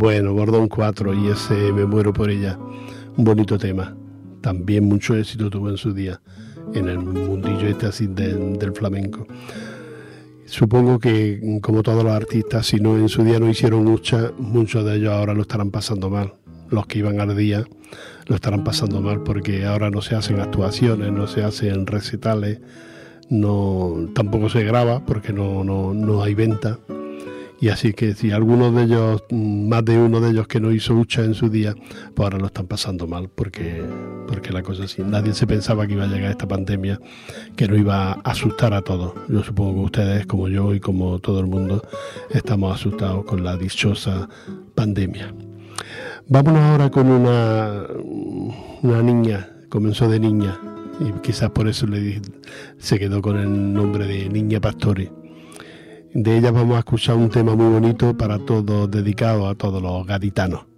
Bueno, 0.00 0.32
Bordón 0.32 0.66
4 0.68 1.12
y 1.12 1.28
ese 1.28 1.74
Me 1.74 1.84
muero 1.84 2.14
por 2.14 2.30
ella. 2.30 2.58
Un 3.18 3.22
bonito 3.22 3.58
tema. 3.58 3.94
También 4.40 4.86
mucho 4.86 5.14
éxito 5.14 5.50
tuvo 5.50 5.68
en 5.68 5.76
su 5.76 5.92
día 5.92 6.22
en 6.72 6.88
el 6.88 7.00
mundillo 7.00 7.68
este 7.68 7.84
así 7.84 8.06
del, 8.06 8.58
del 8.58 8.72
flamenco. 8.72 9.26
Supongo 10.46 10.98
que 10.98 11.58
como 11.60 11.82
todos 11.82 12.02
los 12.02 12.14
artistas, 12.14 12.66
si 12.66 12.80
no 12.80 12.96
en 12.96 13.10
su 13.10 13.24
día 13.24 13.38
no 13.38 13.50
hicieron 13.50 13.84
mucha, 13.84 14.32
muchos 14.38 14.86
de 14.86 14.96
ellos 14.96 15.12
ahora 15.12 15.34
lo 15.34 15.42
estarán 15.42 15.70
pasando 15.70 16.08
mal. 16.08 16.32
Los 16.70 16.86
que 16.86 17.00
iban 17.00 17.20
al 17.20 17.36
día 17.36 17.66
lo 18.26 18.34
estarán 18.34 18.64
pasando 18.64 19.02
mal 19.02 19.22
porque 19.22 19.66
ahora 19.66 19.90
no 19.90 20.00
se 20.00 20.14
hacen 20.14 20.40
actuaciones, 20.40 21.12
no 21.12 21.26
se 21.26 21.44
hacen 21.44 21.86
recitales, 21.86 22.60
no 23.28 24.08
tampoco 24.14 24.48
se 24.48 24.64
graba 24.64 25.04
porque 25.04 25.34
no, 25.34 25.62
no, 25.62 25.92
no 25.92 26.22
hay 26.22 26.32
venta. 26.32 26.78
Y 27.60 27.68
así 27.68 27.92
que 27.92 28.14
si 28.14 28.30
algunos 28.30 28.74
de 28.74 28.84
ellos, 28.84 29.22
más 29.30 29.84
de 29.84 29.98
uno 29.98 30.20
de 30.20 30.30
ellos 30.30 30.48
que 30.48 30.60
no 30.60 30.72
hizo 30.72 30.94
hucha 30.94 31.22
en 31.22 31.34
su 31.34 31.50
día, 31.50 31.74
pues 32.14 32.24
ahora 32.24 32.38
lo 32.38 32.46
están 32.46 32.66
pasando 32.66 33.06
mal 33.06 33.28
porque, 33.28 33.84
porque 34.26 34.50
la 34.50 34.62
cosa 34.62 34.84
así. 34.84 35.02
Nadie 35.02 35.34
se 35.34 35.46
pensaba 35.46 35.86
que 35.86 35.92
iba 35.92 36.04
a 36.04 36.06
llegar 36.06 36.30
esta 36.30 36.48
pandemia, 36.48 36.98
que 37.56 37.68
no 37.68 37.76
iba 37.76 38.12
a 38.12 38.20
asustar 38.24 38.72
a 38.72 38.80
todos. 38.80 39.12
Yo 39.28 39.42
supongo 39.42 39.74
que 39.74 39.84
ustedes, 39.84 40.26
como 40.26 40.48
yo 40.48 40.74
y 40.74 40.80
como 40.80 41.18
todo 41.18 41.40
el 41.40 41.46
mundo, 41.46 41.82
estamos 42.30 42.74
asustados 42.74 43.26
con 43.26 43.44
la 43.44 43.58
dichosa 43.58 44.26
pandemia. 44.74 45.34
Vámonos 46.28 46.62
ahora 46.62 46.90
con 46.90 47.10
una, 47.10 47.84
una 48.82 49.02
niña, 49.02 49.50
comenzó 49.68 50.08
de 50.08 50.18
niña, 50.18 50.58
y 51.00 51.12
quizás 51.20 51.50
por 51.50 51.68
eso 51.68 51.86
le 51.86 52.22
se 52.78 52.98
quedó 52.98 53.20
con 53.20 53.38
el 53.38 53.72
nombre 53.72 54.06
de 54.06 54.28
Niña 54.28 54.60
Pastore. 54.60 55.19
De 56.12 56.38
ella 56.38 56.50
vamos 56.50 56.76
a 56.76 56.80
escuchar 56.80 57.16
un 57.16 57.30
tema 57.30 57.54
muy 57.54 57.72
bonito 57.72 58.16
para 58.16 58.38
todos, 58.38 58.90
dedicado 58.90 59.48
a 59.48 59.54
todos 59.54 59.80
los 59.80 60.04
gaditanos. 60.06 60.69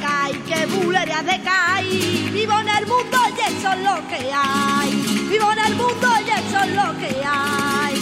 Cai, 0.00 0.32
que 0.44 0.66
bulería 0.66 1.22
de 1.22 1.40
Cai. 1.42 2.30
Vivo 2.32 2.58
en 2.60 2.68
el 2.68 2.86
mundo 2.86 3.18
y 3.36 3.40
eso 3.40 3.72
es 3.72 3.80
lo 3.80 4.08
que 4.08 4.30
hay. 4.32 4.90
Vivo 5.30 5.52
en 5.52 5.58
el 5.58 5.74
mundo 5.76 6.08
y 6.26 6.30
eso 6.30 6.58
es 6.64 6.74
lo 6.74 6.98
que 6.98 7.24
hay. 7.24 7.96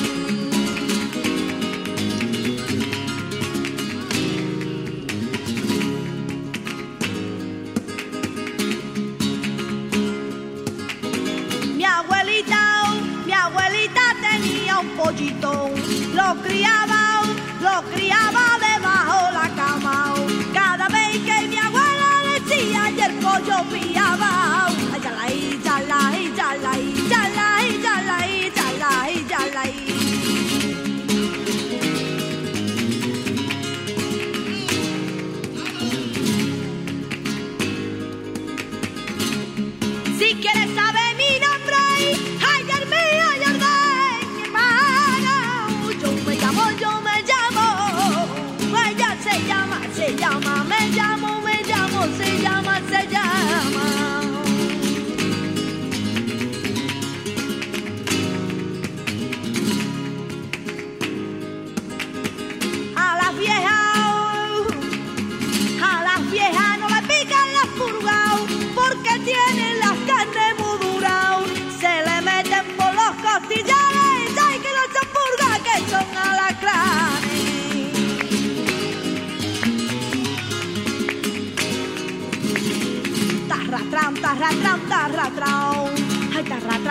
Mi 11.77 11.85
abuelita, 11.85 12.85
mi 13.25 13.33
abuelita 13.33 14.03
tenía 14.21 14.79
un 14.79 14.89
pollito, 14.97 15.71
lo 16.15 16.43
criaba, 16.43 17.23
lo 17.61 17.83
criaba 17.93 18.48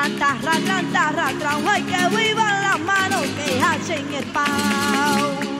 tarratran, 0.10 0.92
tarratran. 0.92 1.68
Ay, 1.68 1.84
que 1.84 2.16
vivan 2.16 2.62
las 2.62 2.80
manos 2.80 3.26
que 3.38 3.62
hacen 3.62 4.14
el 4.14 4.26
pan. 4.26 5.57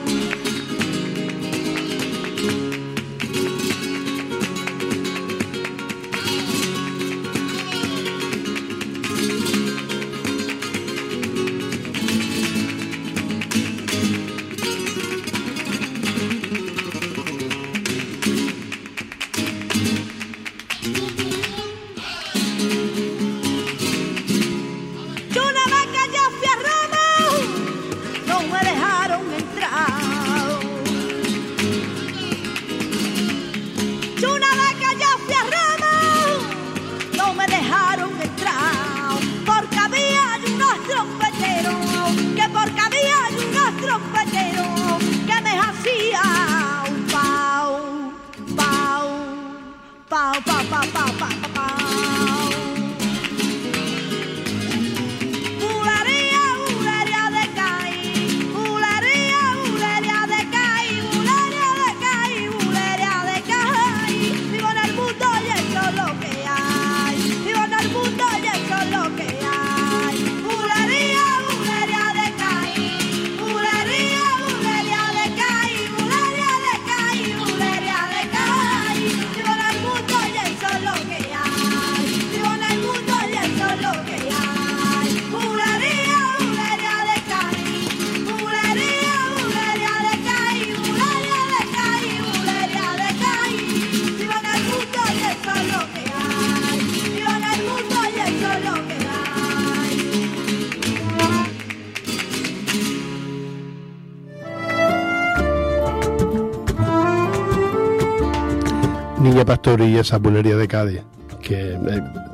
Niña 109.48 109.56
Pastor 109.56 109.80
y 109.80 109.96
esa 109.96 110.18
bulería 110.18 110.56
de 110.58 110.68
Cádiz, 110.68 111.00
que 111.40 111.72
es, 111.72 111.78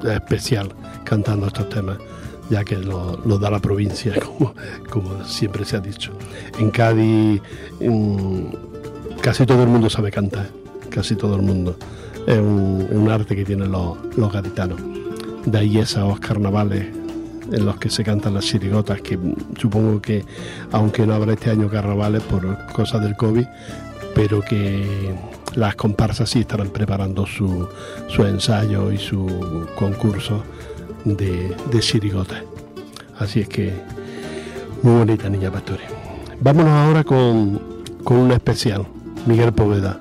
es 0.03 0.11
especial 0.11 0.75
cantando 1.05 1.47
estos 1.47 1.69
temas, 1.69 1.97
ya 2.51 2.65
que 2.65 2.77
lo, 2.77 3.17
da 3.39 3.53
la 3.53 3.61
provincia, 3.61 4.15
como, 4.91 5.25
siempre 5.25 5.65
se 5.65 5.77
ha 5.77 5.81
dicho. 5.81 6.11
En 6.59 6.73
Cádiz 6.73 7.41
mm, 7.81 8.47
casi 9.21 9.47
todo 9.47 9.63
el 9.63 9.69
mundo 9.69 9.89
sabe 9.89 10.11
cantar, 10.11 10.49
casi 10.91 11.15
todo 11.15 11.37
el 11.37 11.43
mundo. 11.43 11.77
Es 12.27 12.39
un, 12.39 13.09
arte 13.09 13.37
que 13.37 13.45
tienen 13.45 13.71
los, 13.71 13.97
gaditanos. 14.33 14.81
De 15.47 15.57
ahí 15.57 15.79
esos 15.79 16.19
carnavales 16.19 16.89
en 17.53 17.65
los 17.65 17.77
que 17.77 17.91
se 17.91 18.03
cantan 18.03 18.35
las 18.35 18.45
chirigotas, 18.45 19.01
que 19.03 19.17
supongo 19.57 20.03
que, 20.03 20.25
aunque 20.73 21.07
no 21.07 21.15
habrá 21.15 21.35
este 21.35 21.51
año 21.51 21.69
carnavales 21.69 22.25
por 22.25 22.67
cosas 22.73 23.03
del 23.03 23.15
COVID, 23.15 23.47
pero 24.17 24.41
que 24.41 25.15
las 25.55 25.77
comparsas 25.77 26.31
sí 26.31 26.41
estarán 26.41 26.69
preparando 26.69 27.27
su, 27.27 27.69
su 28.09 28.25
ensayo 28.25 28.91
y 28.93 28.99
su 28.99 29.67
concurso 29.77 30.43
de, 31.05 31.55
de. 31.71 32.45
Así 33.19 33.41
es 33.41 33.49
que, 33.49 33.73
muy 34.83 34.99
bonita 34.99 35.29
niña 35.29 35.51
Pastore. 35.51 35.85
Vámonos 36.41 36.73
ahora 36.73 37.05
con, 37.05 37.61
con 38.03 38.17
una 38.17 38.35
especial, 38.35 38.87
Miguel 39.27 39.53
Poveda. 39.53 40.01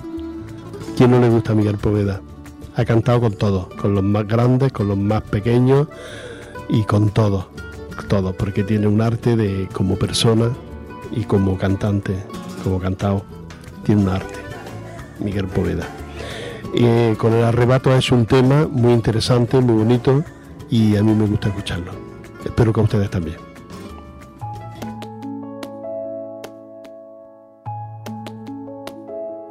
¿Quién 0.97 1.11
no 1.11 1.19
le 1.19 1.29
gusta 1.29 1.51
a 1.53 1.55
Miguel 1.55 1.77
Poveda? 1.77 2.21
Ha 2.75 2.85
cantado 2.85 3.21
con 3.21 3.33
todos, 3.33 3.67
con 3.75 3.93
los 3.93 4.03
más 4.03 4.27
grandes, 4.27 4.71
con 4.71 4.87
los 4.87 4.97
más 4.97 5.21
pequeños 5.21 5.87
y 6.69 6.83
con 6.83 7.09
todos, 7.09 7.45
todos, 8.07 8.35
porque 8.35 8.63
tiene 8.63 8.87
un 8.87 9.01
arte 9.01 9.35
de 9.35 9.67
como 9.71 9.95
persona 9.95 10.49
y 11.11 11.23
como 11.25 11.57
cantante, 11.57 12.15
como 12.63 12.79
cantado, 12.79 13.23
tiene 13.83 14.01
un 14.01 14.09
arte. 14.09 14.42
Miguel 15.23 15.47
Poveda. 15.47 15.87
Eh, 16.75 17.15
con 17.17 17.33
el 17.33 17.43
arrebato 17.43 17.95
es 17.95 18.11
un 18.11 18.25
tema 18.25 18.67
muy 18.69 18.93
interesante, 18.93 19.59
muy 19.59 19.75
bonito 19.75 20.23
y 20.69 20.95
a 20.95 21.03
mí 21.03 21.13
me 21.13 21.25
gusta 21.27 21.49
escucharlo. 21.49 21.91
Espero 22.43 22.73
que 22.73 22.79
a 22.79 22.83
ustedes 22.83 23.09
también. 23.09 23.37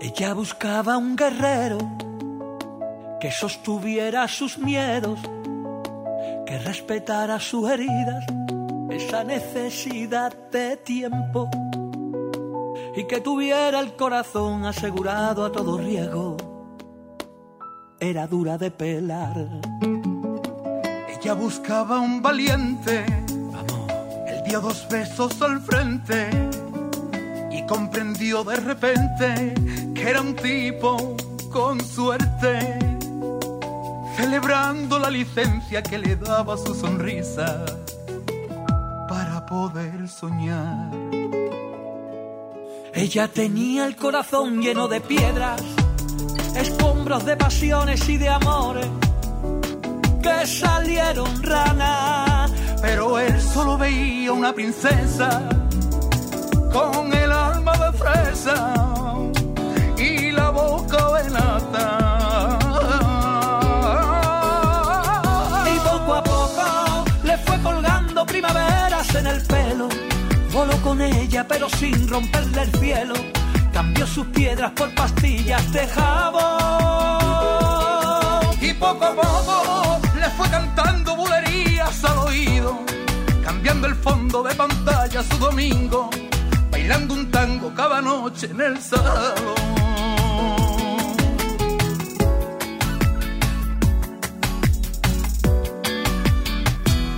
Ella 0.00 0.34
buscaba 0.34 0.98
un 0.98 1.16
guerrero 1.16 1.78
que 3.20 3.30
sostuviera 3.30 4.26
sus 4.28 4.58
miedos, 4.58 5.20
que 6.44 6.58
respetara 6.58 7.38
sus 7.38 7.70
heridas, 7.70 8.24
esa 8.90 9.24
necesidad 9.24 10.32
de 10.50 10.76
tiempo 10.76 11.48
y 12.94 13.04
que 13.04 13.20
tuviera 13.20 13.80
el 13.80 13.94
corazón 13.94 14.64
asegurado 14.66 15.44
a 15.44 15.52
todo 15.52 15.78
riesgo. 15.78 16.36
Era 17.98 18.26
dura 18.26 18.58
de 18.58 18.70
pelar. 18.70 19.46
Ella 21.08 21.34
buscaba 21.34 22.00
un 22.00 22.20
valiente, 22.20 23.04
Vamos, 23.52 23.90
él 24.26 24.42
dio 24.44 24.60
dos 24.60 24.86
besos 24.90 25.40
al 25.40 25.60
frente 25.60 26.28
y 27.50 27.64
comprendió 27.66 28.42
de 28.44 28.56
repente 28.56 29.54
que 29.94 30.10
era 30.10 30.20
un 30.20 30.34
tipo 30.34 31.16
con 31.50 31.80
suerte, 31.80 32.78
celebrando 34.16 34.98
la 34.98 35.10
licencia 35.10 35.82
que 35.82 35.98
le 35.98 36.16
daba 36.16 36.56
su 36.56 36.74
sonrisa 36.74 37.64
para 39.08 39.46
poder 39.46 40.08
soñar. 40.08 40.90
Ella 42.94 43.26
tenía 43.28 43.86
el 43.86 43.96
corazón 43.96 44.60
lleno 44.60 44.86
de 44.86 45.00
piedras, 45.00 45.62
escombros 46.54 47.24
de 47.24 47.36
pasiones 47.36 48.06
y 48.08 48.18
de 48.18 48.28
amores 48.28 48.86
que 50.22 50.46
salieron 50.46 51.42
ranas. 51.42 52.50
Pero 52.82 53.18
él 53.18 53.40
solo 53.40 53.78
veía 53.78 54.32
una 54.32 54.52
princesa 54.52 55.42
con 56.72 57.12
el 57.14 57.32
alma 57.32 57.72
de 57.78 57.98
fresa 57.98 58.74
y 59.96 60.30
la 60.30 60.50
boca 60.50 61.12
de 61.14 61.30
nata. 61.30 62.58
Y 65.74 65.78
poco 65.78 66.14
a 66.14 66.22
poco 66.22 67.04
le 67.24 67.38
fue 67.38 67.58
colgando 67.62 68.26
primaveras 68.26 69.14
en 69.14 69.26
el 69.26 69.42
pelo. 69.42 70.01
Voló 70.62 70.80
con 70.80 71.00
ella 71.02 71.44
pero 71.48 71.68
sin 71.68 72.06
romperle 72.06 72.62
el 72.62 72.72
cielo. 72.78 73.14
Cambió 73.72 74.06
sus 74.06 74.26
piedras 74.26 74.70
por 74.70 74.94
pastillas 74.94 75.72
de 75.72 75.88
jabón. 75.88 76.44
Y 78.60 78.72
poco 78.74 79.04
a 79.06 79.12
poco 79.12 80.00
le 80.14 80.30
fue 80.30 80.48
cantando 80.50 81.16
bulerías 81.16 82.04
al 82.04 82.16
oído, 82.18 82.78
cambiando 83.42 83.88
el 83.88 83.96
fondo 83.96 84.44
de 84.44 84.54
pantalla 84.54 85.24
su 85.24 85.36
domingo, 85.38 86.10
bailando 86.70 87.14
un 87.14 87.28
tango 87.32 87.74
cada 87.74 88.00
noche 88.00 88.46
en 88.46 88.60
el 88.60 88.80
salón. 88.80 89.34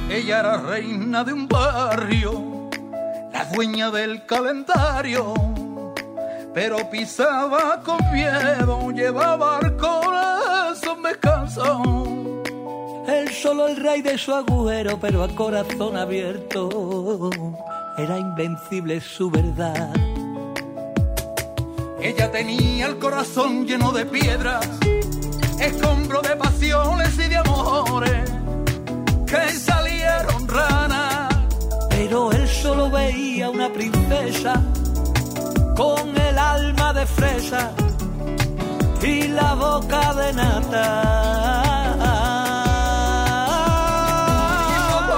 Ella 0.09 0.41
era 0.41 0.57
reina 0.63 1.25
de 1.25 1.33
un 1.35 1.47
barrio, 1.47 2.54
la 3.35 3.45
dueña 3.47 3.91
del 3.91 4.25
calendario, 4.27 5.35
pero 6.55 6.89
pisaba 6.89 7.81
con 7.85 7.99
miedo, 8.13 8.93
llevaba 8.93 9.59
el 9.61 9.77
corazón 9.77 11.03
descalzo. 11.03 11.83
Él 13.09 13.29
solo 13.31 13.67
el 13.67 13.77
rey 13.77 14.03
de 14.03 14.17
su 14.17 14.33
agüero, 14.33 14.99
pero 15.01 15.25
a 15.25 15.29
corazón 15.29 15.97
abierto. 15.97 17.31
Era 17.99 18.19
invencible 18.19 19.01
su 19.01 19.31
verdad. 19.31 19.91
Ella 22.01 22.31
tenía 22.31 22.87
el 22.87 22.99
corazón 22.99 23.67
lleno 23.67 23.91
de 23.91 24.07
piedras, 24.07 24.69
escombro 25.59 26.23
de 26.23 26.37
pasiones 26.37 27.19
y 27.19 27.29
de 27.29 27.37
amores 27.37 28.31
que. 29.27 29.84
Pero 31.97 32.33
él 32.33 32.49
solo 32.49 32.91
veía 32.91 33.51
una 33.51 33.73
princesa 33.73 34.55
con 35.77 36.17
el 36.17 36.39
alma 36.39 36.93
de 36.93 37.07
fresa 37.07 37.71
y 39.01 39.29
la 39.29 39.55
boca 39.55 40.13
de 40.15 40.33
nata. 40.33 40.87
Y 44.71 44.77
poco 44.93 45.13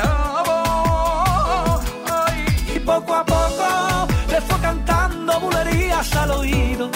a 0.00 0.35
al 5.96 6.30
oído, 6.30 6.90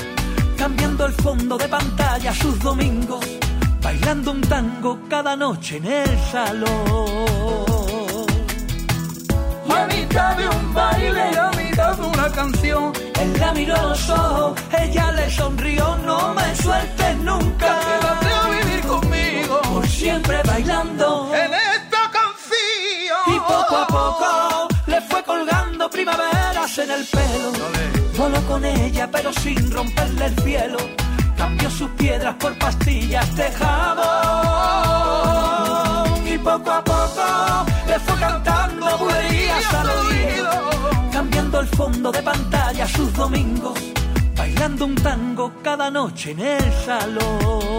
cambiando 0.58 1.06
el 1.06 1.14
fondo 1.14 1.56
de 1.56 1.66
pantalla 1.68 2.34
sus 2.34 2.58
domingos, 2.58 3.24
bailando 3.80 4.30
un 4.30 4.42
tango 4.42 5.00
cada 5.08 5.34
noche 5.36 5.78
en 5.78 5.86
el 5.86 6.18
salón. 6.30 6.68
a 9.70 9.86
mitad 9.86 10.36
de 10.36 10.48
un 10.48 10.74
baile, 10.74 11.22
a 11.38 11.50
mitad 11.56 11.96
de 11.96 12.02
una 12.02 12.28
canción. 12.30 12.92
Él 13.18 13.40
la 13.40 13.52
miró 13.54 13.74
a 13.74 13.82
los 13.84 14.10
ojos, 14.10 14.60
ella 14.78 15.12
le 15.12 15.30
sonrió, 15.30 15.96
no 16.04 16.34
me 16.34 16.54
sueltes 16.56 17.16
nunca. 17.16 17.78
Quédate 17.80 18.26
a 18.26 18.48
vivir 18.50 18.80
conmigo 18.86 19.62
Por 19.62 19.88
siempre 19.88 20.42
bailando. 20.44 21.32
en 21.34 21.54
esta 21.54 22.02
canción. 22.18 23.34
Y 23.34 23.38
poco 23.38 23.76
a 23.76 23.86
poco 23.86 24.68
le 24.86 25.00
fue 25.00 25.22
colgando 25.22 25.88
primaveras 25.88 26.78
en 26.78 26.90
el 26.90 27.04
pelo. 27.06 27.99
Voló 28.20 28.40
con 28.46 28.62
ella, 28.66 29.08
pero 29.10 29.32
sin 29.32 29.70
romperle 29.70 30.26
el 30.26 30.38
cielo. 30.40 30.76
Cambió 31.38 31.70
sus 31.70 31.88
piedras 31.92 32.34
por 32.34 32.52
pastillas 32.58 33.34
de 33.34 33.50
jabón. 33.52 34.10
Y 36.26 36.36
poco 36.36 36.70
a 36.70 36.84
poco 36.84 37.64
le 37.88 37.98
fue 37.98 38.20
cantando 38.20 38.98
bulerías 38.98 39.72
al 39.72 39.88
oído. 39.88 40.50
Cambiando 41.10 41.60
el 41.60 41.68
fondo 41.68 42.12
de 42.12 42.22
pantalla 42.22 42.86
sus 42.86 43.10
domingos. 43.14 43.78
Bailando 44.36 44.84
un 44.84 44.96
tango 44.96 45.54
cada 45.62 45.90
noche 45.90 46.32
en 46.32 46.40
el 46.40 46.72
salón. 46.84 47.70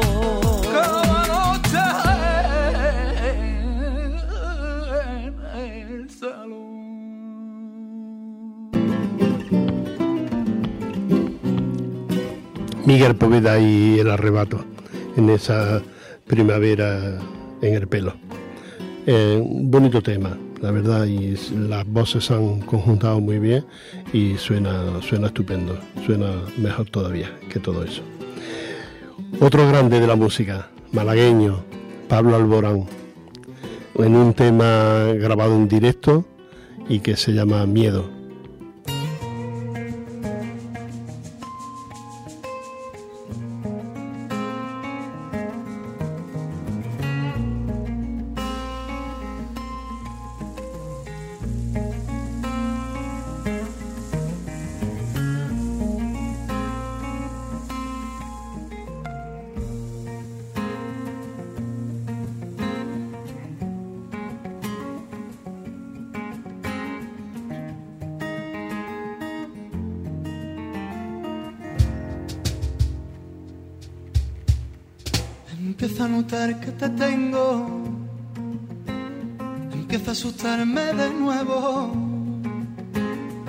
Miguel 12.85 13.15
Poveda 13.15 13.59
y 13.59 13.99
el 13.99 14.09
arrebato 14.09 14.63
en 15.15 15.29
esa 15.29 15.81
primavera 16.25 17.19
en 17.61 17.73
el 17.75 17.87
pelo. 17.87 18.13
Eh, 19.05 19.39
un 19.43 19.69
bonito 19.69 20.01
tema, 20.01 20.37
la 20.61 20.71
verdad, 20.71 21.05
y 21.05 21.35
las 21.55 21.85
voces 21.85 22.25
se 22.25 22.33
han 22.33 22.61
conjuntado 22.61 23.19
muy 23.19 23.39
bien 23.39 23.65
y 24.13 24.35
suena, 24.37 25.01
suena 25.01 25.27
estupendo, 25.27 25.77
suena 26.05 26.31
mejor 26.57 26.89
todavía 26.89 27.31
que 27.49 27.59
todo 27.59 27.83
eso. 27.83 28.01
Otro 29.39 29.67
grande 29.67 29.99
de 29.99 30.07
la 30.07 30.15
música, 30.15 30.69
malagueño, 30.91 31.63
Pablo 32.07 32.35
Alborán, 32.35 32.85
en 33.95 34.15
un 34.15 34.33
tema 34.33 35.13
grabado 35.13 35.55
en 35.55 35.67
directo 35.67 36.25
y 36.89 36.99
que 36.99 37.15
se 37.15 37.31
llama 37.33 37.65
Miedo. 37.65 38.20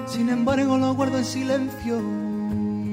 Sin 0.06 0.28
embargo, 0.28 0.78
lo 0.78 0.94
guardo 0.94 1.18
en 1.18 1.24
silencio. 1.24 2.00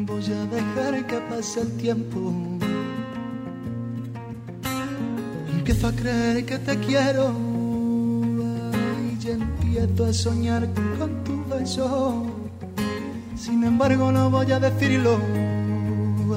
Voy 0.06 0.26
a 0.34 0.46
dejar 0.46 1.06
que 1.08 1.18
pase 1.30 1.62
el 1.62 1.78
tiempo. 1.78 2.34
Empiezo 5.52 5.88
a 5.88 5.92
creer 5.92 6.46
que 6.46 6.58
te 6.60 6.78
quiero. 6.80 7.34
Y 9.08 9.18
ya 9.24 9.32
empiezo 9.32 10.06
a 10.06 10.14
soñar 10.14 10.68
con 10.98 11.24
tu 11.24 11.46
beso. 11.46 12.26
Sin 13.36 13.64
embargo, 13.64 14.12
no 14.12 14.30
voy 14.30 14.52
a 14.52 14.60
decirlo 14.60 15.20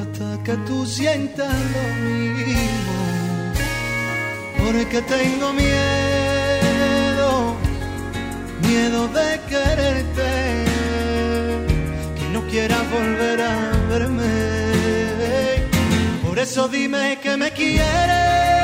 hasta 0.01 0.43
que 0.43 0.55
tú 0.67 0.87
sientas 0.87 1.53
lo 1.75 1.85
mismo. 2.07 2.93
Porque 4.59 5.03
tengo 5.03 5.53
miedo, 5.53 6.12
miedo 8.73 9.07
de 9.09 9.41
quererte, 9.51 10.31
que 12.17 12.27
no 12.33 12.41
quieras 12.51 12.85
volver 12.91 13.39
a 13.43 13.55
verme. 13.91 14.35
Por 16.27 16.39
eso 16.39 16.69
dime 16.69 17.19
que 17.23 17.37
me 17.37 17.51
quieres, 17.51 18.62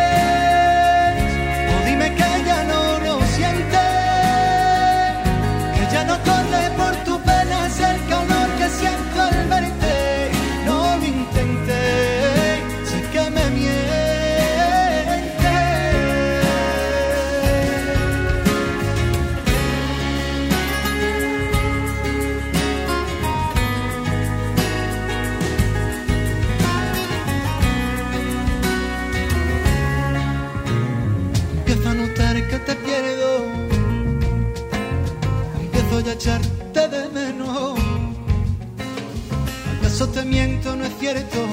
¿Acaso 39.98 40.12
te 40.12 40.24
miento? 40.24 40.76
No 40.76 40.84
es 40.84 40.96
cierto 41.00 41.44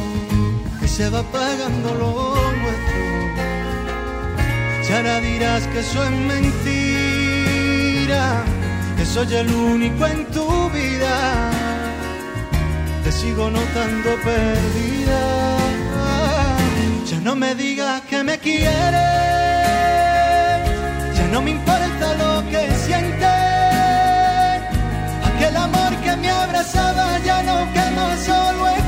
que 0.79 0.87
se 0.87 1.09
va 1.09 1.23
pagando 1.23 1.95
lo 1.95 2.35
nuestro. 2.61 2.95
Y 4.87 4.93
ahora 4.93 5.19
dirás 5.19 5.65
que 5.69 5.79
eso 5.79 6.03
es 6.03 6.11
mentira, 6.11 7.23
que 8.97 9.03
soy 9.03 9.33
el 9.33 9.49
único 9.51 10.05
en 10.05 10.27
tu 10.27 10.69
vida. 10.69 11.49
Te 13.03 13.11
sigo 13.11 13.49
notando 13.49 14.11
perdida. 14.23 15.57
Ya 17.09 17.19
no 17.21 17.35
me 17.35 17.55
digas 17.55 18.01
que 18.01 18.23
me 18.23 18.37
quieres, 18.37 18.69
ya 21.17 21.27
no 21.31 21.41
me 21.41 21.49
importa 21.49 21.84
always 28.29 28.84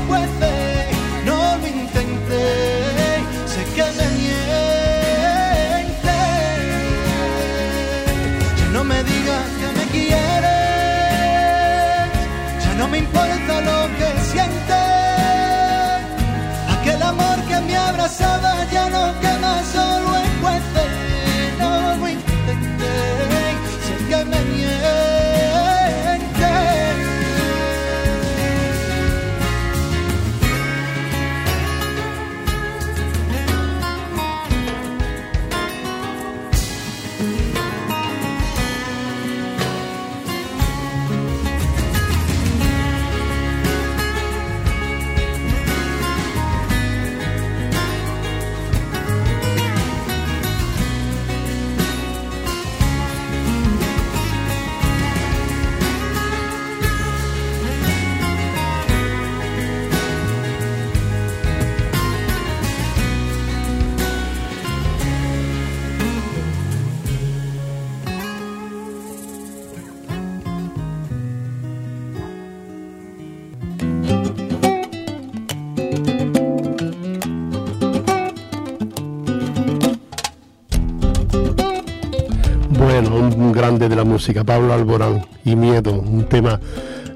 de 83.86 83.94
la 83.94 84.04
música, 84.04 84.42
Pablo 84.42 84.72
Alborán 84.72 85.24
y 85.44 85.54
Miedo, 85.54 85.92
un 85.92 86.24
tema 86.24 86.58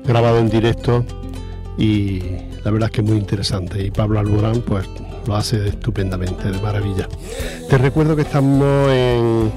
grabado 0.04 0.38
en 0.38 0.48
directo 0.48 1.04
y 1.76 2.20
la 2.64 2.70
verdad 2.70 2.88
es 2.88 2.90
que 2.92 3.00
es 3.00 3.06
muy 3.06 3.16
interesante 3.16 3.84
y 3.84 3.90
Pablo 3.90 4.20
Alborán 4.20 4.60
pues 4.60 4.88
lo 5.26 5.34
hace 5.34 5.68
estupendamente, 5.68 6.50
de 6.50 6.58
maravilla. 6.60 7.08
Te 7.68 7.78
recuerdo 7.78 8.14
que 8.14 8.22
estamos 8.22 8.90
en, 8.92 9.52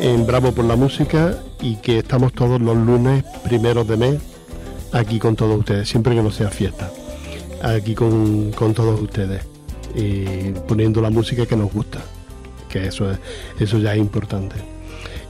en 0.00 0.26
Bravo 0.26 0.52
por 0.52 0.64
la 0.64 0.76
Música 0.76 1.36
y 1.60 1.76
que 1.76 1.98
estamos 1.98 2.32
todos 2.32 2.60
los 2.60 2.76
lunes 2.76 3.24
primeros 3.44 3.86
de 3.86 3.96
mes 3.96 4.20
aquí 4.92 5.18
con 5.18 5.36
todos 5.36 5.58
ustedes, 5.58 5.88
siempre 5.88 6.14
que 6.14 6.22
no 6.22 6.30
sea 6.30 6.48
fiesta, 6.48 6.90
aquí 7.62 7.94
con, 7.94 8.50
con 8.52 8.74
todos 8.74 9.00
ustedes 9.00 9.42
y 9.94 10.52
poniendo 10.66 11.00
la 11.00 11.10
música 11.10 11.46
que 11.46 11.56
nos 11.56 11.72
gusta, 11.72 12.00
que 12.68 12.86
eso, 12.86 13.10
es, 13.10 13.18
eso 13.58 13.78
ya 13.78 13.94
es 13.94 14.00
importante. 14.00 14.79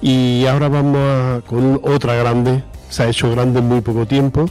Y 0.02 0.46
ahora 0.46 0.68
vamos 0.68 0.98
a- 0.98 1.42
con 1.46 1.80
otra 1.84 2.14
grande, 2.14 2.62
se 2.88 3.02
ha 3.02 3.08
hecho 3.08 3.30
grande 3.30 3.58
en 3.60 3.66
muy 3.66 3.80
poco 3.80 4.06
tiempo. 4.06 4.46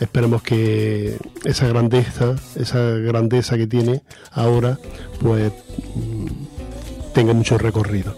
Esperemos 0.00 0.42
que 0.42 1.16
esa 1.44 1.66
grandeza, 1.66 2.36
esa 2.54 2.78
grandeza 2.80 3.56
que 3.56 3.66
tiene 3.66 4.00
ahora, 4.32 4.78
pues 5.20 5.52
mm, 5.94 6.26
tenga 7.12 7.32
mucho 7.34 7.58
recorrido. 7.58 8.14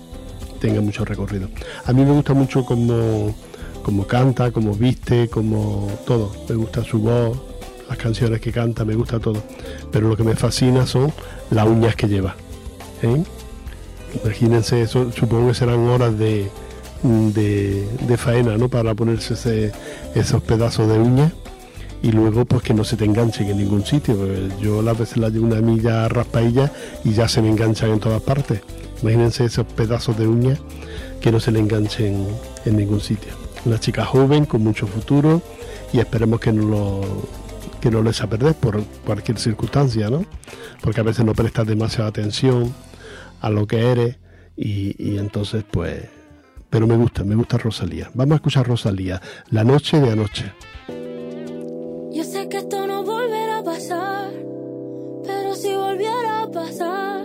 Tenga 0.61 0.80
mucho 0.83 1.04
recorrido. 1.06 1.48
A 1.87 1.92
mí 1.92 2.04
me 2.04 2.12
gusta 2.12 2.35
mucho 2.35 2.64
como, 2.66 3.35
como 3.83 4.06
canta, 4.06 4.50
como 4.52 4.74
viste, 4.74 5.28
como 5.28 5.88
todo. 6.06 6.30
Me 6.50 6.54
gusta 6.54 6.85
su 6.85 6.98
voz, 6.98 7.40
las 7.88 7.96
canciones 7.96 8.40
que 8.42 8.52
canta, 8.52 8.85
me 8.85 8.94
gusta 8.94 9.18
todo. 9.18 9.42
Pero 9.90 10.09
lo 10.09 10.16
que 10.16 10.22
me 10.22 10.37
fascina 10.37 10.87
son 10.87 11.11
las 11.50 11.66
uñas 11.66 11.96
que 11.96 12.09
lleva. 12.09 12.37
¿eh? 13.02 13.24
Imagínense, 14.22 14.83
eso 14.83 15.11
supongo 15.12 15.48
que 15.48 15.54
serán 15.54 15.88
horas 15.88 16.18
de, 16.18 16.50
de, 17.02 17.86
faena, 18.16 18.56
¿no? 18.58 18.68
Para 18.68 18.94
ponerse 18.94 19.34
ese- 19.34 19.72
esos 20.14 20.42
pedazos 20.42 20.88
de 20.88 20.98
uñas 20.98 21.32
y 22.02 22.12
luego 22.12 22.44
pues 22.44 22.62
que 22.62 22.74
no 22.74 22.84
se 22.84 22.96
te 22.96 23.04
enganchen 23.04 23.48
en 23.48 23.58
ningún 23.58 23.84
sitio. 23.84 24.16
porque 24.16 24.48
Yo 24.60 24.82
las 24.82 24.98
veces 24.98 25.16
las 25.18 25.32
llevo 25.32 25.46
una 25.46 25.60
milla 25.60 26.08
raspadilla 26.08 26.70
y 27.04 27.12
ya 27.12 27.28
se 27.28 27.42
me 27.42 27.48
enganchan 27.50 27.90
en 27.90 28.00
todas 28.00 28.22
partes. 28.22 28.60
Imagínense 29.02 29.44
esos 29.44 29.66
pedazos 29.66 30.16
de 30.18 30.26
uñas 30.26 30.58
que 31.20 31.32
no 31.32 31.40
se 31.40 31.52
le 31.52 31.58
enganchen 31.60 32.26
en 32.64 32.76
ningún 32.76 33.00
sitio. 33.00 33.32
Una 33.64 33.78
chica 33.78 34.04
joven 34.04 34.44
con 34.46 34.62
mucho 34.62 34.86
futuro 34.86 35.42
y 35.92 35.98
esperemos 35.98 36.40
que 36.40 36.52
no 36.52 36.62
lo 36.68 37.00
que 37.80 37.90
no 37.90 38.02
lo 38.02 38.10
a 38.10 38.26
perder 38.26 38.54
por 38.54 38.82
cualquier 39.06 39.38
circunstancia, 39.38 40.10
¿no? 40.10 40.26
Porque 40.82 41.00
a 41.00 41.02
veces 41.02 41.24
no 41.24 41.32
prestas 41.34 41.66
demasiada 41.66 42.10
atención 42.10 42.74
a 43.40 43.48
lo 43.48 43.66
que 43.66 43.90
eres 43.90 44.16
y, 44.54 44.94
y 45.02 45.16
entonces 45.16 45.64
pues 45.70 46.04
pero 46.70 46.87
me 46.87 46.96
gusta, 46.96 47.24
me 47.24 47.35
gusta 47.35 47.59
Rosalía. 47.59 48.09
Vamos 48.14 48.33
a 48.33 48.37
escuchar 48.37 48.66
Rosalía, 48.66 49.21
La 49.50 49.64
noche 49.64 50.00
de 50.00 50.12
anoche. 50.12 50.52
Yo 52.12 52.25
sé 52.25 52.48
que 52.48 52.58
esto 52.58 52.87
no 52.87 53.02
volverá 53.02 53.58
a 53.58 53.64
pasar, 53.64 54.31
pero 55.25 55.54
si 55.54 55.75
volviera 55.75 56.42
a 56.42 56.50
pasar, 56.50 57.25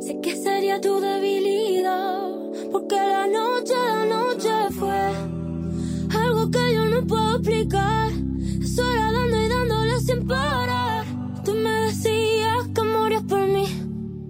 sé 0.00 0.18
que 0.22 0.34
sería 0.36 0.80
tu 0.80 1.00
debilidad, 1.00 2.28
porque 2.72 2.96
la 2.96 3.26
noche 3.26 3.74
de 3.74 3.92
anoche 4.02 4.74
fue 4.78 6.18
algo 6.18 6.50
que 6.50 6.74
yo 6.74 6.86
no 6.86 7.06
puedo 7.06 7.36
explicar. 7.36 8.10
Eso 8.62 8.82
era 8.92 9.12
dando 9.12 9.42
y 9.42 9.48
dándole 9.48 10.00
sin 10.00 10.26
parar. 10.26 11.04
Tú 11.44 11.54
me 11.54 11.70
decías 11.86 12.68
que 12.74 12.82
morías 12.82 13.22
por 13.24 13.46
mí. 13.46 13.66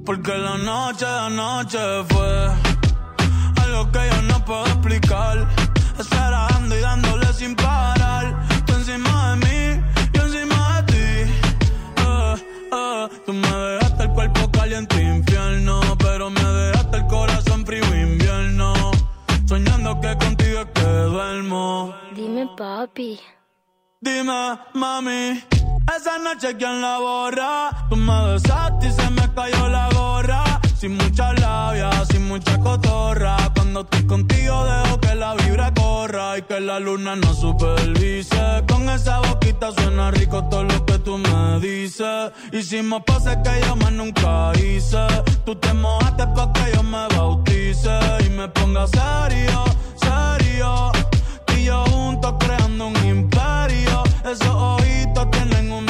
Porque 0.04 0.32
la 0.32 0.58
noche 0.58 1.04
de 1.04 1.18
anoche 1.18 1.78
fue 2.08 2.79
algo 3.70 3.92
que 3.92 3.98
yo 4.10 4.22
no 4.22 4.44
puedo 4.44 4.66
explicar. 4.66 5.48
Estar 5.98 6.32
dando 6.32 6.76
y 6.76 6.80
dándole 6.80 7.32
sin 7.32 7.54
parar. 7.54 8.34
Tú 8.66 8.74
encima 8.74 9.30
de 9.30 9.36
mí, 9.46 9.82
yo 10.12 10.22
encima 10.22 10.82
de 10.82 10.92
ti. 10.92 11.32
Eh, 11.96 12.34
eh, 12.72 13.08
tú 13.26 13.32
me 13.32 13.48
dejaste 13.48 14.02
el 14.04 14.10
cuerpo 14.10 14.50
caliente 14.50 15.02
infierno, 15.02 15.80
pero 15.98 16.30
me 16.30 16.42
dejaste 16.42 16.96
el 16.96 17.06
corazón 17.06 17.66
frío 17.66 17.84
invierno. 17.94 18.72
Soñando 19.46 20.00
que 20.00 20.16
contigo 20.16 20.60
es 20.60 20.66
que 20.74 20.90
duermo. 21.14 21.94
Dime, 22.14 22.48
papi. 22.56 23.20
Dime, 24.02 24.58
mami, 24.72 25.44
esa 25.94 26.18
noche 26.18 26.56
quién 26.56 26.80
la 26.80 26.98
borra. 26.98 27.86
Tú 27.90 27.96
me 27.96 28.32
besaste 28.32 28.86
y 28.88 28.92
se 28.92 29.10
me 29.10 29.34
cayó 29.34 29.68
la 29.68 29.88
gorra. 29.90 30.19
Mucha 32.30 32.58
cotorra. 32.60 33.36
Cuando 33.54 33.80
estoy 33.80 34.06
contigo 34.06 34.64
dejo 34.64 35.00
que 35.00 35.14
la 35.16 35.34
vibra 35.34 35.74
corra 35.74 36.38
y 36.38 36.42
que 36.42 36.60
la 36.60 36.78
luna 36.78 37.16
no 37.16 37.34
supervise. 37.34 38.62
Con 38.68 38.88
esa 38.88 39.18
boquita 39.18 39.72
suena 39.72 40.12
rico 40.12 40.44
todo 40.44 40.64
lo 40.64 40.86
que 40.86 40.98
tú 41.00 41.18
me 41.18 41.58
dices. 41.60 42.30
Hicimos 42.52 43.02
pases 43.04 43.36
que 43.44 43.60
yo 43.66 43.74
más 43.76 43.92
nunca 43.92 44.52
hice. 44.54 45.04
Tú 45.44 45.56
te 45.56 45.72
mojaste 45.74 46.24
pa' 46.36 46.52
que 46.52 46.72
yo 46.74 46.82
me 46.84 47.04
bautice 47.16 47.98
y 48.24 48.28
me 48.30 48.46
ponga 48.48 48.86
serio, 48.86 49.64
serio. 50.06 50.92
Tú 51.46 51.54
y 51.54 51.64
yo 51.64 51.84
juntos 51.86 52.34
creando 52.38 52.86
un 52.86 52.96
imperio. 53.04 54.04
Esos 54.24 54.54
ojitos 54.70 55.30
tienen 55.32 55.72
un 55.72 55.89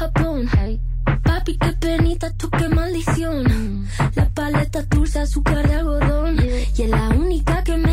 Japón. 0.00 0.48
Papi, 1.24 1.58
qué 1.58 1.72
penita, 1.78 2.30
tú 2.38 2.48
qué 2.48 2.70
maldición. 2.70 3.86
La 4.14 4.30
paleta 4.30 4.80
dulce, 4.84 5.18
azúcar 5.18 5.68
de 5.68 5.74
algodón. 5.74 6.38
Y 6.42 6.82
es 6.82 6.88
la 6.88 7.10
única 7.10 7.62
que 7.62 7.76
me 7.76 7.89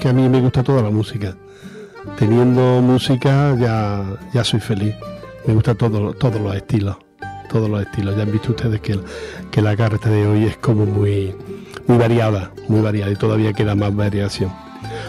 que 0.00 0.08
a 0.08 0.12
mí 0.12 0.28
me 0.28 0.40
gusta 0.40 0.62
toda 0.62 0.82
la 0.82 0.90
música. 0.90 1.36
Teniendo 2.18 2.80
música 2.80 3.54
ya, 3.58 4.02
ya 4.32 4.42
soy 4.42 4.58
feliz. 4.58 4.94
Me 5.46 5.54
gusta 5.54 5.74
todo, 5.74 6.14
todos 6.14 6.40
los 6.40 6.56
estilos. 6.56 6.96
Todos 7.50 7.68
los 7.68 7.82
estilos. 7.82 8.16
Ya 8.16 8.22
han 8.22 8.32
visto 8.32 8.50
ustedes 8.50 8.80
que, 8.80 8.98
que 9.50 9.60
la 9.60 9.76
carta 9.76 10.08
de 10.08 10.26
hoy 10.26 10.44
es 10.44 10.56
como 10.56 10.86
muy, 10.86 11.34
muy 11.86 11.98
variada, 11.98 12.50
muy 12.68 12.80
variada 12.80 13.12
y 13.12 13.16
todavía 13.16 13.52
queda 13.52 13.74
más 13.74 13.94
variación. 13.94 14.50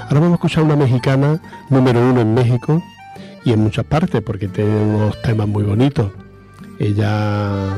Ahora 0.03 0.19
vamos 0.19 0.31
a 0.31 0.35
escuchar 0.35 0.63
una 0.63 0.75
mexicana 0.75 1.39
número 1.69 2.01
uno 2.01 2.21
en 2.21 2.33
México 2.33 2.83
y 3.45 3.53
en 3.53 3.61
muchas 3.61 3.85
partes 3.85 4.21
porque 4.21 4.49
tiene 4.49 4.75
unos 4.75 5.21
temas 5.21 5.47
muy 5.47 5.63
bonitos. 5.63 6.11
Ella, 6.79 7.77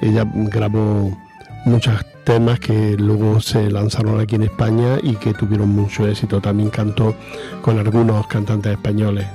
ella 0.00 0.24
grabó 0.34 1.16
muchos 1.64 2.04
temas 2.24 2.60
que 2.60 2.96
luego 2.96 3.40
se 3.40 3.70
lanzaron 3.70 4.20
aquí 4.20 4.36
en 4.36 4.44
España 4.44 4.98
y 5.02 5.16
que 5.16 5.34
tuvieron 5.34 5.68
mucho 5.68 6.06
éxito. 6.06 6.40
También 6.40 6.70
cantó 6.70 7.14
con 7.60 7.78
algunos 7.78 8.26
cantantes 8.26 8.72
españoles. 8.72 9.26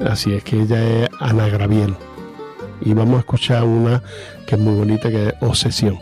Así 0.00 0.32
es 0.34 0.44
que 0.44 0.62
ella 0.62 1.04
es 1.04 1.10
Ana 1.20 1.48
Graviel. 1.48 1.94
Y 2.80 2.92
vamos 2.92 3.16
a 3.16 3.20
escuchar 3.20 3.64
una 3.64 4.02
que 4.46 4.56
es 4.56 4.60
muy 4.60 4.74
bonita, 4.74 5.10
que 5.10 5.28
es 5.28 5.34
Obsesión. 5.40 5.98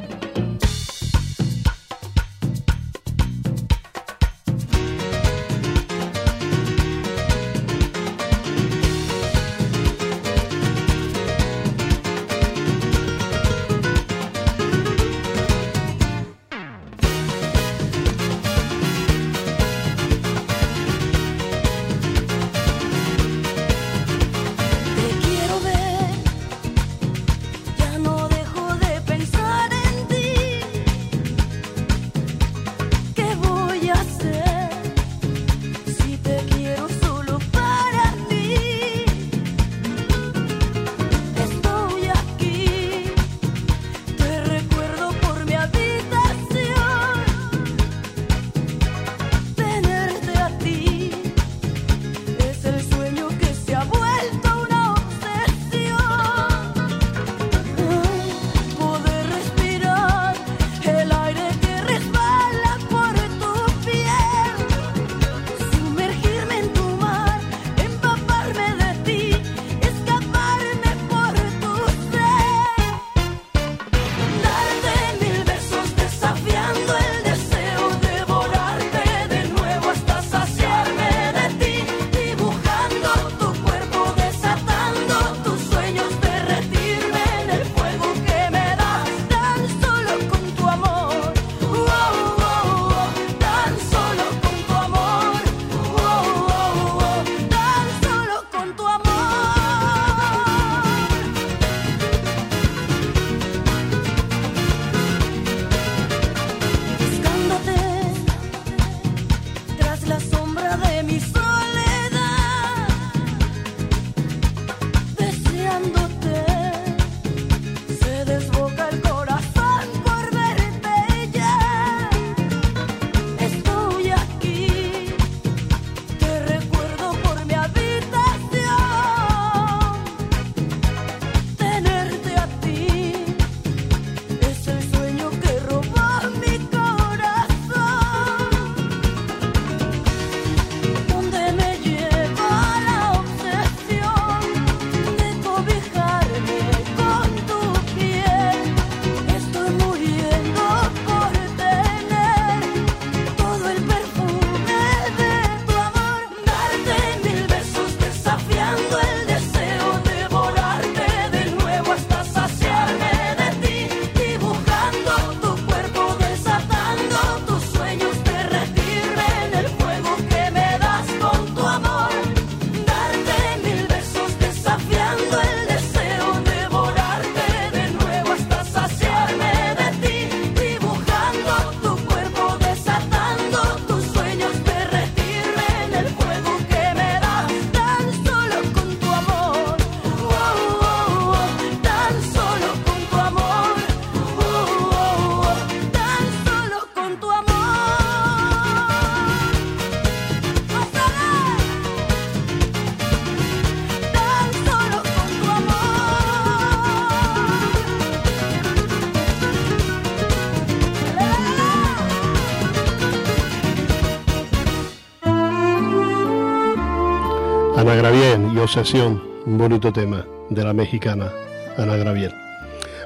Obsesión, 218.77 219.23
un 219.47 219.57
bonito 219.57 219.93
tema 219.93 220.27
de 220.51 220.65
la 220.65 220.73
mexicana 220.73 221.31
Ana 221.79 221.97
Gravier. 221.97 222.35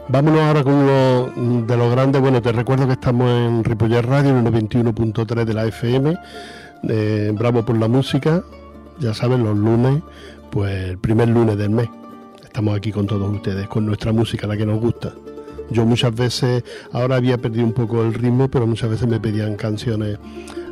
Vámonos 0.09 0.41
ahora 0.41 0.65
con 0.65 0.73
uno 0.73 1.67
de 1.67 1.77
los 1.77 1.91
grandes. 1.91 2.23
Bueno, 2.23 2.41
te 2.41 2.53
recuerdo 2.53 2.87
que 2.87 2.95
estamos 2.95 3.31
en 3.31 3.63
Ripollet 3.63 4.01
Radio, 4.01 4.31
en 4.31 4.47
el 4.47 4.51
91.3 4.51 5.45
de 5.45 5.53
la 5.53 5.67
FM, 5.67 6.17
eh, 6.89 7.33
Bravo 7.35 7.67
por 7.67 7.77
la 7.77 7.87
música. 7.87 8.43
Ya 8.99 9.13
saben, 9.13 9.45
los 9.45 9.59
lunes, 9.59 10.03
pues 10.51 10.89
el 10.89 10.97
primer 10.97 11.29
lunes 11.29 11.59
del 11.59 11.69
mes. 11.69 11.91
Estamos 12.43 12.75
aquí 12.75 12.91
con 12.91 13.07
todos 13.07 13.31
ustedes, 13.31 13.69
con 13.69 13.85
nuestra 13.85 14.11
música, 14.11 14.47
la 14.47 14.57
que 14.57 14.65
nos 14.65 14.81
gusta. 14.81 15.13
Yo 15.69 15.85
muchas 15.85 16.15
veces, 16.15 16.65
ahora 16.93 17.17
había 17.17 17.37
perdido 17.37 17.67
un 17.67 17.75
poco 17.75 18.01
el 18.01 18.15
ritmo, 18.15 18.49
pero 18.49 18.67
muchas 18.67 18.89
veces 18.89 19.07
me 19.07 19.21
pedían 19.21 19.55
canciones 19.57 20.19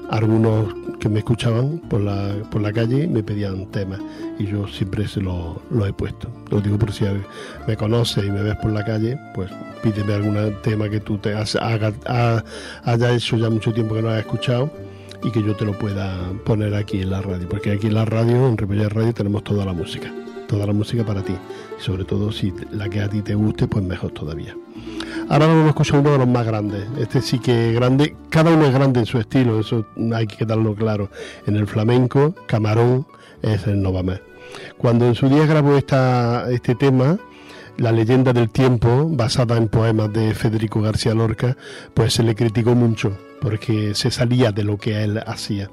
algunos 0.08 0.74
que 0.98 1.08
me 1.08 1.18
escuchaban 1.18 1.78
por 1.90 2.00
la, 2.00 2.34
por 2.50 2.62
la 2.62 2.72
calle 2.72 3.06
me 3.06 3.22
pedían 3.22 3.66
temas 3.66 4.00
y 4.38 4.46
yo 4.46 4.66
siempre 4.66 5.06
se 5.06 5.20
los 5.20 5.56
lo 5.70 5.86
he 5.86 5.92
puesto. 5.92 6.28
Lo 6.50 6.60
digo 6.60 6.78
por 6.78 6.92
si 6.92 7.04
me 7.66 7.76
conoces 7.76 8.24
y 8.24 8.30
me 8.30 8.42
ves 8.42 8.56
por 8.56 8.72
la 8.72 8.84
calle, 8.84 9.18
pues 9.34 9.50
pídeme 9.82 10.14
algún 10.14 10.54
tema 10.62 10.88
que 10.88 11.00
tú 11.00 11.18
te 11.18 11.34
has, 11.34 11.56
haya 11.56 13.14
hecho 13.14 13.36
ya 13.36 13.50
mucho 13.50 13.72
tiempo 13.72 13.94
que 13.94 14.02
no 14.02 14.10
has 14.10 14.20
escuchado 14.20 14.70
y 15.22 15.30
que 15.30 15.42
yo 15.42 15.54
te 15.56 15.64
lo 15.64 15.72
pueda 15.72 16.32
poner 16.44 16.74
aquí 16.74 17.00
en 17.00 17.10
la 17.10 17.22
radio, 17.22 17.48
porque 17.48 17.72
aquí 17.72 17.88
en 17.88 17.94
la 17.94 18.04
radio, 18.04 18.48
en 18.48 18.56
Repollar 18.56 18.94
Radio, 18.94 19.12
tenemos 19.12 19.44
toda 19.44 19.64
la 19.64 19.72
música, 19.72 20.12
toda 20.46 20.66
la 20.66 20.72
música 20.72 21.04
para 21.04 21.22
ti, 21.22 21.34
y 21.78 21.82
sobre 21.82 22.04
todo 22.04 22.30
si 22.32 22.52
la 22.70 22.88
que 22.88 23.00
a 23.00 23.08
ti 23.08 23.22
te 23.22 23.34
guste, 23.34 23.66
pues 23.66 23.84
mejor 23.84 24.12
todavía. 24.12 24.56
Ahora 25.28 25.48
vamos 25.48 25.66
a 25.66 25.68
escuchar 25.70 25.98
uno 25.98 26.12
de 26.12 26.18
los 26.18 26.28
más 26.28 26.46
grandes. 26.46 26.86
Este 26.98 27.20
sí 27.20 27.40
que 27.40 27.70
es 27.70 27.74
grande. 27.74 28.14
Cada 28.30 28.52
uno 28.52 28.64
es 28.64 28.72
grande 28.72 29.00
en 29.00 29.06
su 29.06 29.18
estilo, 29.18 29.58
eso 29.58 29.84
hay 30.14 30.28
que 30.28 30.36
quedarlo 30.36 30.76
claro. 30.76 31.10
En 31.46 31.56
el 31.56 31.66
flamenco, 31.66 32.34
Camarón 32.46 33.06
es 33.42 33.66
el 33.66 33.82
Novamés. 33.82 34.20
Cuando 34.78 35.04
en 35.04 35.16
su 35.16 35.28
día 35.28 35.44
grabó 35.44 35.76
esta, 35.76 36.48
este 36.52 36.76
tema, 36.76 37.18
la 37.76 37.90
leyenda 37.90 38.32
del 38.32 38.50
tiempo, 38.50 39.08
basada 39.10 39.56
en 39.56 39.66
poemas 39.66 40.12
de 40.12 40.32
Federico 40.32 40.80
García 40.80 41.12
Lorca, 41.12 41.56
pues 41.92 42.14
se 42.14 42.22
le 42.22 42.36
criticó 42.36 42.76
mucho 42.76 43.18
porque 43.40 43.96
se 43.96 44.12
salía 44.12 44.52
de 44.52 44.62
lo 44.62 44.78
que 44.78 45.02
él 45.02 45.20
hacía. 45.26 45.70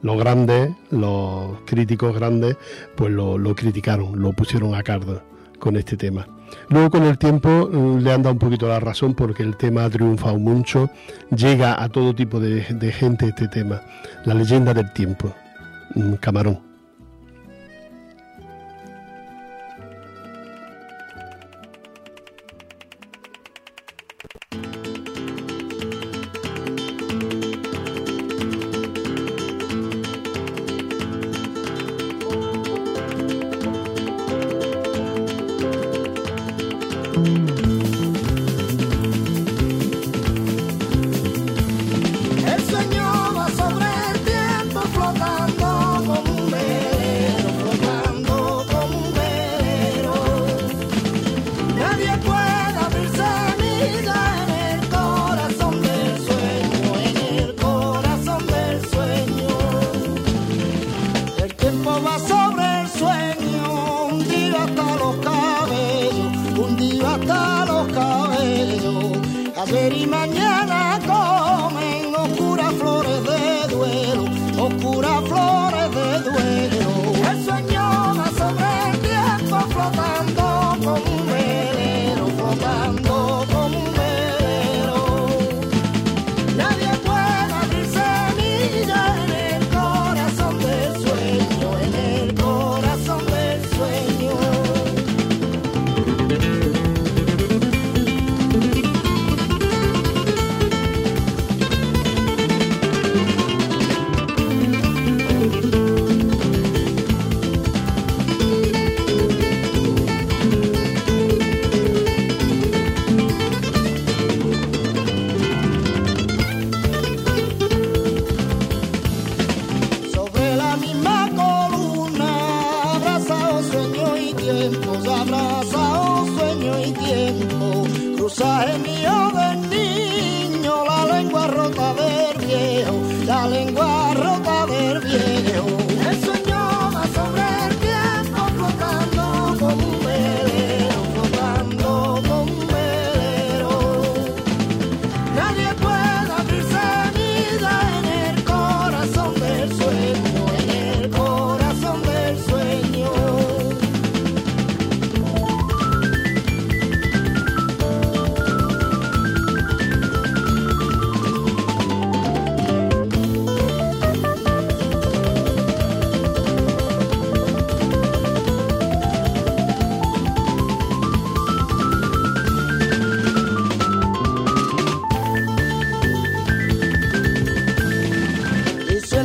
Los 0.00 0.16
grandes, 0.16 0.72
los 0.90 1.60
críticos 1.66 2.14
grandes, 2.14 2.56
pues 2.96 3.12
lo, 3.12 3.36
lo 3.36 3.54
criticaron, 3.54 4.20
lo 4.20 4.32
pusieron 4.32 4.74
a 4.74 4.82
cargo 4.82 5.20
con 5.58 5.76
este 5.76 5.98
tema. 5.98 6.26
Luego 6.68 6.90
con 6.90 7.04
el 7.04 7.18
tiempo 7.18 7.68
mm, 7.70 7.98
le 7.98 8.12
han 8.12 8.22
dado 8.22 8.34
un 8.34 8.38
poquito 8.38 8.68
la 8.68 8.80
razón 8.80 9.14
porque 9.14 9.42
el 9.42 9.56
tema 9.56 9.84
ha 9.84 9.90
triunfado 9.90 10.38
mucho, 10.38 10.90
llega 11.34 11.82
a 11.82 11.88
todo 11.88 12.14
tipo 12.14 12.40
de, 12.40 12.62
de 12.62 12.92
gente 12.92 13.26
este 13.26 13.48
tema, 13.48 13.82
la 14.24 14.34
leyenda 14.34 14.74
del 14.74 14.92
tiempo, 14.92 15.34
mm, 15.94 16.14
Camarón. 16.14 16.73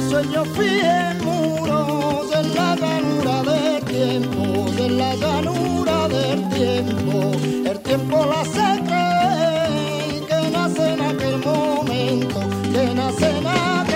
sueños 0.10 0.48
fíen 0.58 1.24
muros 1.24 2.32
en 2.34 2.56
la 2.56 2.76
llanura 2.76 3.44
del 3.44 3.84
tiempo, 3.86 4.66
en 4.78 4.98
la 4.98 5.16
llanura 5.16 6.08
del 6.08 6.50
tiempo. 6.50 7.32
El 7.70 7.80
tiempo 7.80 8.26
la 8.26 8.42
hace 8.42 8.82
creer 8.88 10.26
que 10.28 10.52
nace 10.52 10.94
en 10.94 11.02
aquel 11.02 11.38
momento, 11.46 12.40
que 12.74 12.94
nace 12.96 13.30
en 13.38 13.48
aquel 13.48 13.68
momento. 13.68 13.89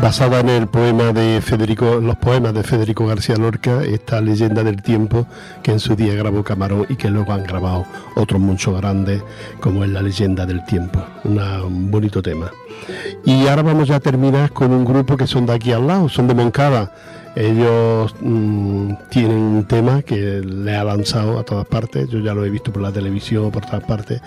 Basada 0.00 0.40
en 0.40 0.48
el 0.48 0.66
poema 0.66 1.12
de 1.12 1.40
Federico, 1.42 2.00
los 2.00 2.16
poemas 2.16 2.54
de 2.54 2.62
Federico 2.62 3.06
García 3.06 3.36
Lorca, 3.36 3.82
esta 3.84 4.20
leyenda 4.20 4.64
del 4.64 4.82
tiempo 4.82 5.26
que 5.62 5.72
en 5.72 5.80
su 5.80 5.94
día 5.94 6.14
grabó 6.14 6.42
Camarón 6.42 6.86
y 6.88 6.96
que 6.96 7.10
luego 7.10 7.32
han 7.32 7.44
grabado 7.44 7.84
otros 8.16 8.40
muchos 8.40 8.76
grandes, 8.80 9.22
como 9.60 9.84
es 9.84 9.90
la 9.90 10.00
leyenda 10.00 10.46
del 10.46 10.64
tiempo. 10.64 11.04
un 11.24 11.90
bonito 11.90 12.22
tema. 12.22 12.50
Y 13.24 13.46
ahora 13.46 13.62
vamos 13.62 13.88
ya 13.88 13.96
a 13.96 14.00
terminar 14.00 14.52
con 14.52 14.72
un 14.72 14.84
grupo 14.84 15.16
que 15.16 15.26
son 15.26 15.44
de 15.44 15.52
aquí 15.52 15.72
al 15.72 15.86
lado, 15.86 16.08
son 16.08 16.28
de 16.28 16.34
Moncada. 16.34 16.92
Ellos 17.36 18.14
mm, 18.20 18.92
tienen 19.10 19.38
un 19.38 19.64
tema 19.64 20.02
que 20.02 20.40
le 20.40 20.76
ha 20.76 20.82
lanzado 20.82 21.38
a 21.38 21.44
todas 21.44 21.66
partes, 21.66 22.08
yo 22.08 22.20
ya 22.20 22.32
lo 22.32 22.44
he 22.44 22.50
visto 22.50 22.72
por 22.72 22.82
la 22.82 22.90
televisión, 22.90 23.50
por 23.50 23.66
todas 23.66 23.84
partes, 23.84 24.22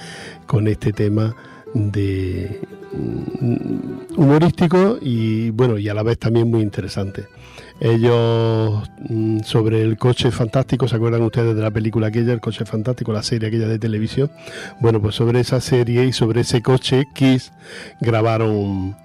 con 0.45 0.67
este 0.67 0.93
tema 0.93 1.35
de 1.73 2.61
mm, 2.93 4.19
humorístico 4.19 4.97
y 5.01 5.49
bueno 5.51 5.77
y 5.77 5.89
a 5.89 5.93
la 5.93 6.03
vez 6.03 6.19
también 6.19 6.49
muy 6.49 6.61
interesante. 6.61 7.25
Ellos 7.79 8.89
mm, 9.09 9.39
sobre 9.39 9.81
el 9.81 9.97
coche 9.97 10.31
fantástico 10.31 10.87
se 10.87 10.95
acuerdan 10.95 11.21
ustedes 11.23 11.55
de 11.55 11.61
la 11.61 11.71
película 11.71 12.07
aquella 12.07 12.33
el 12.33 12.41
coche 12.41 12.65
fantástico 12.65 13.11
la 13.11 13.23
serie 13.23 13.47
aquella 13.47 13.67
de 13.67 13.79
televisión 13.79 14.31
bueno 14.79 15.01
pues 15.01 15.15
sobre 15.15 15.39
esa 15.39 15.59
serie 15.59 16.05
y 16.05 16.13
sobre 16.13 16.41
ese 16.41 16.61
coche 16.61 17.07
Kiss 17.13 17.51
grabaron 17.99 18.95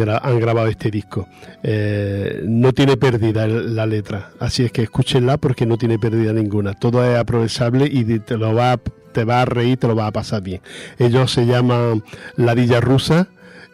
han 0.00 0.40
grabado 0.40 0.68
este 0.68 0.90
disco. 0.90 1.28
Eh, 1.62 2.42
no 2.46 2.72
tiene 2.72 2.96
pérdida 2.96 3.46
la 3.46 3.86
letra, 3.86 4.30
así 4.40 4.64
es 4.64 4.72
que 4.72 4.82
escúchenla 4.82 5.36
porque 5.38 5.66
no 5.66 5.78
tiene 5.78 5.98
pérdida 5.98 6.32
ninguna. 6.32 6.74
Todo 6.74 7.04
es 7.04 7.18
aprovechable 7.18 7.86
y 7.90 8.18
te 8.20 8.36
lo 8.36 8.54
va 8.54 8.78
te 9.14 9.24
va 9.24 9.42
a 9.42 9.44
reír, 9.44 9.78
te 9.78 9.86
lo 9.86 9.94
va 9.96 10.08
a 10.08 10.12
pasar 10.12 10.42
bien. 10.42 10.60
Ellos 10.98 11.30
se 11.30 11.46
llaman 11.46 12.02
La 12.36 12.54
Villa 12.54 12.80
Rusa 12.80 13.28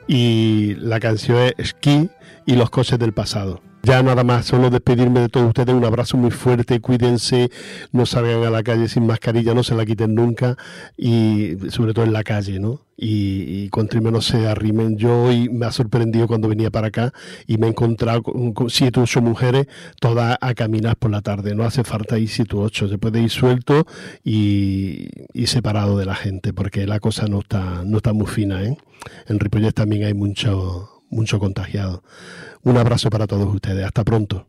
y 0.06 0.74
la 0.78 1.00
canción 1.00 1.38
es 1.56 1.70
Ski 1.70 2.10
y 2.46 2.54
los 2.56 2.70
coches 2.70 2.98
del 2.98 3.12
pasado. 3.12 3.62
Ya 3.82 4.02
nada 4.02 4.24
más, 4.24 4.44
solo 4.44 4.68
despedirme 4.68 5.20
de 5.20 5.28
todos 5.30 5.48
ustedes, 5.48 5.74
un 5.74 5.84
abrazo 5.84 6.18
muy 6.18 6.30
fuerte, 6.30 6.80
cuídense, 6.80 7.50
no 7.92 8.04
salgan 8.04 8.44
a 8.44 8.50
la 8.50 8.62
calle 8.62 8.88
sin 8.88 9.06
mascarilla, 9.06 9.54
no 9.54 9.62
se 9.62 9.74
la 9.74 9.86
quiten 9.86 10.14
nunca 10.14 10.56
y 10.98 11.56
sobre 11.70 11.94
todo 11.94 12.04
en 12.04 12.12
la 12.12 12.22
calle, 12.22 12.60
¿no? 12.60 12.82
Y, 12.98 13.64
y 13.64 13.68
contra 13.70 13.98
no 14.02 14.20
se 14.20 14.46
arrimen. 14.46 14.98
Yo 14.98 15.22
hoy 15.22 15.48
me 15.48 15.64
ha 15.64 15.72
sorprendido 15.72 16.28
cuando 16.28 16.48
venía 16.48 16.70
para 16.70 16.88
acá 16.88 17.14
y 17.46 17.56
me 17.56 17.68
he 17.68 17.70
encontrado 17.70 18.22
con, 18.22 18.68
siete 18.68 19.00
o 19.00 19.04
ocho 19.04 19.22
mujeres 19.22 19.66
todas 19.98 20.36
a 20.38 20.52
caminar 20.52 20.96
por 20.96 21.10
la 21.10 21.22
tarde, 21.22 21.54
no 21.54 21.64
hace 21.64 21.82
falta 21.82 22.18
ir 22.18 22.28
siete 22.28 22.56
o 22.56 22.60
ocho, 22.60 22.86
se 22.86 22.98
puede 22.98 23.22
ir 23.22 23.30
suelto 23.30 23.86
y, 24.22 25.08
y, 25.32 25.46
separado 25.46 25.96
de 25.96 26.04
la 26.04 26.14
gente 26.14 26.52
porque 26.52 26.86
la 26.86 27.00
cosa 27.00 27.26
no 27.28 27.38
está, 27.40 27.82
no 27.86 27.96
está 27.96 28.12
muy 28.12 28.26
fina, 28.26 28.62
¿eh? 28.62 28.76
En 29.26 29.40
Ripollet 29.40 29.72
también 29.72 30.04
hay 30.04 30.14
mucho, 30.14 30.99
mucho 31.10 31.38
contagiado. 31.38 32.02
Un 32.62 32.76
abrazo 32.76 33.10
para 33.10 33.26
todos 33.26 33.52
ustedes. 33.54 33.84
Hasta 33.84 34.04
pronto. 34.04 34.46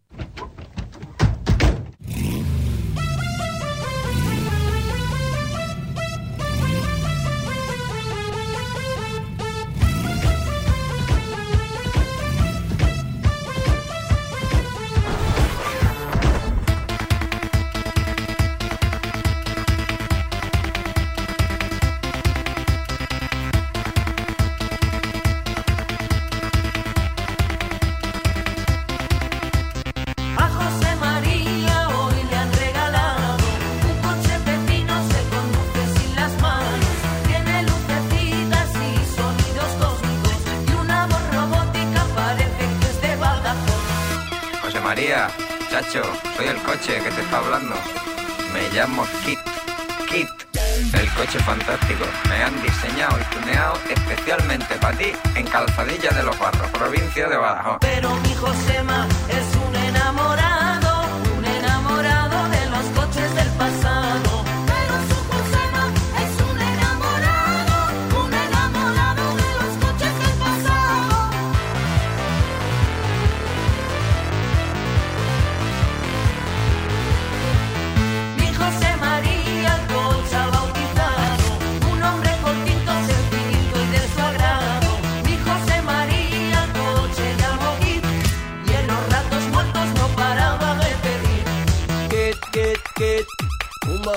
El 50.13 51.09
coche 51.15 51.39
fantástico. 51.39 52.03
Me 52.27 52.43
han 52.43 52.61
diseñado 52.61 53.17
y 53.17 53.23
tuneado 53.33 53.79
especialmente 53.89 54.75
para 54.75 54.97
ti 54.97 55.13
en 55.35 55.47
Calzadilla 55.47 56.09
de 56.09 56.23
los 56.23 56.37
Barros, 56.37 56.69
provincia 56.71 57.29
de 57.29 57.37
Badajoz. 57.37 57.77
Pero 57.79 58.13
mi 58.17 58.35
Josema 58.35 59.07
es 59.29 59.55
un 59.55 59.73
enamorado, 59.73 60.60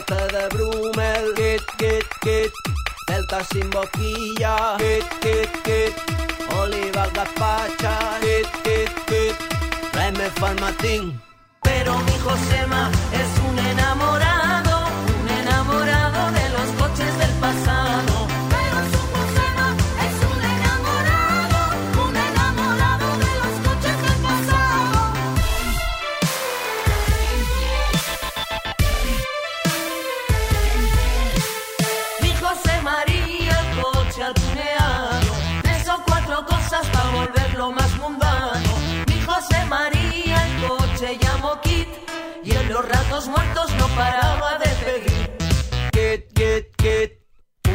de 0.02 0.48
Brumel, 0.48 1.34
kit, 1.36 1.62
kit, 1.78 2.06
kit, 2.20 2.52
Celta 3.08 3.44
sin 3.44 3.70
boquilla, 3.70 4.76
kit, 4.78 5.06
kit, 5.20 5.50
kit, 5.62 5.94
Oliva 6.58 7.06
gazpacha, 7.14 7.94
kit, 8.20 8.48
kit, 8.64 8.90
kit, 9.06 9.36
Reme 9.92 10.28
Farmatín. 10.40 11.20
Pero 11.62 11.96
mi 11.98 12.18
Josema 12.24 12.90
es 13.12 13.30
un 13.48 13.58
enamorado, 13.58 14.86
un 15.20 15.28
enamorado 15.28 16.32
de 16.32 16.48
los 16.50 16.68
coches 16.80 17.18
del 17.18 17.32
pasado. 17.40 18.13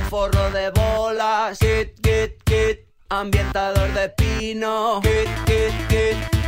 Forro 0.09 0.49
de 0.51 0.71
bolas. 0.71 1.59
Kit, 1.59 1.99
kit, 2.01 2.43
kit, 2.43 2.87
ambientador 3.09 3.93
de 3.93 4.09
pino. 4.09 4.99
Kit, 5.01 5.29
kit, 5.45 5.73
kit, 5.87 6.38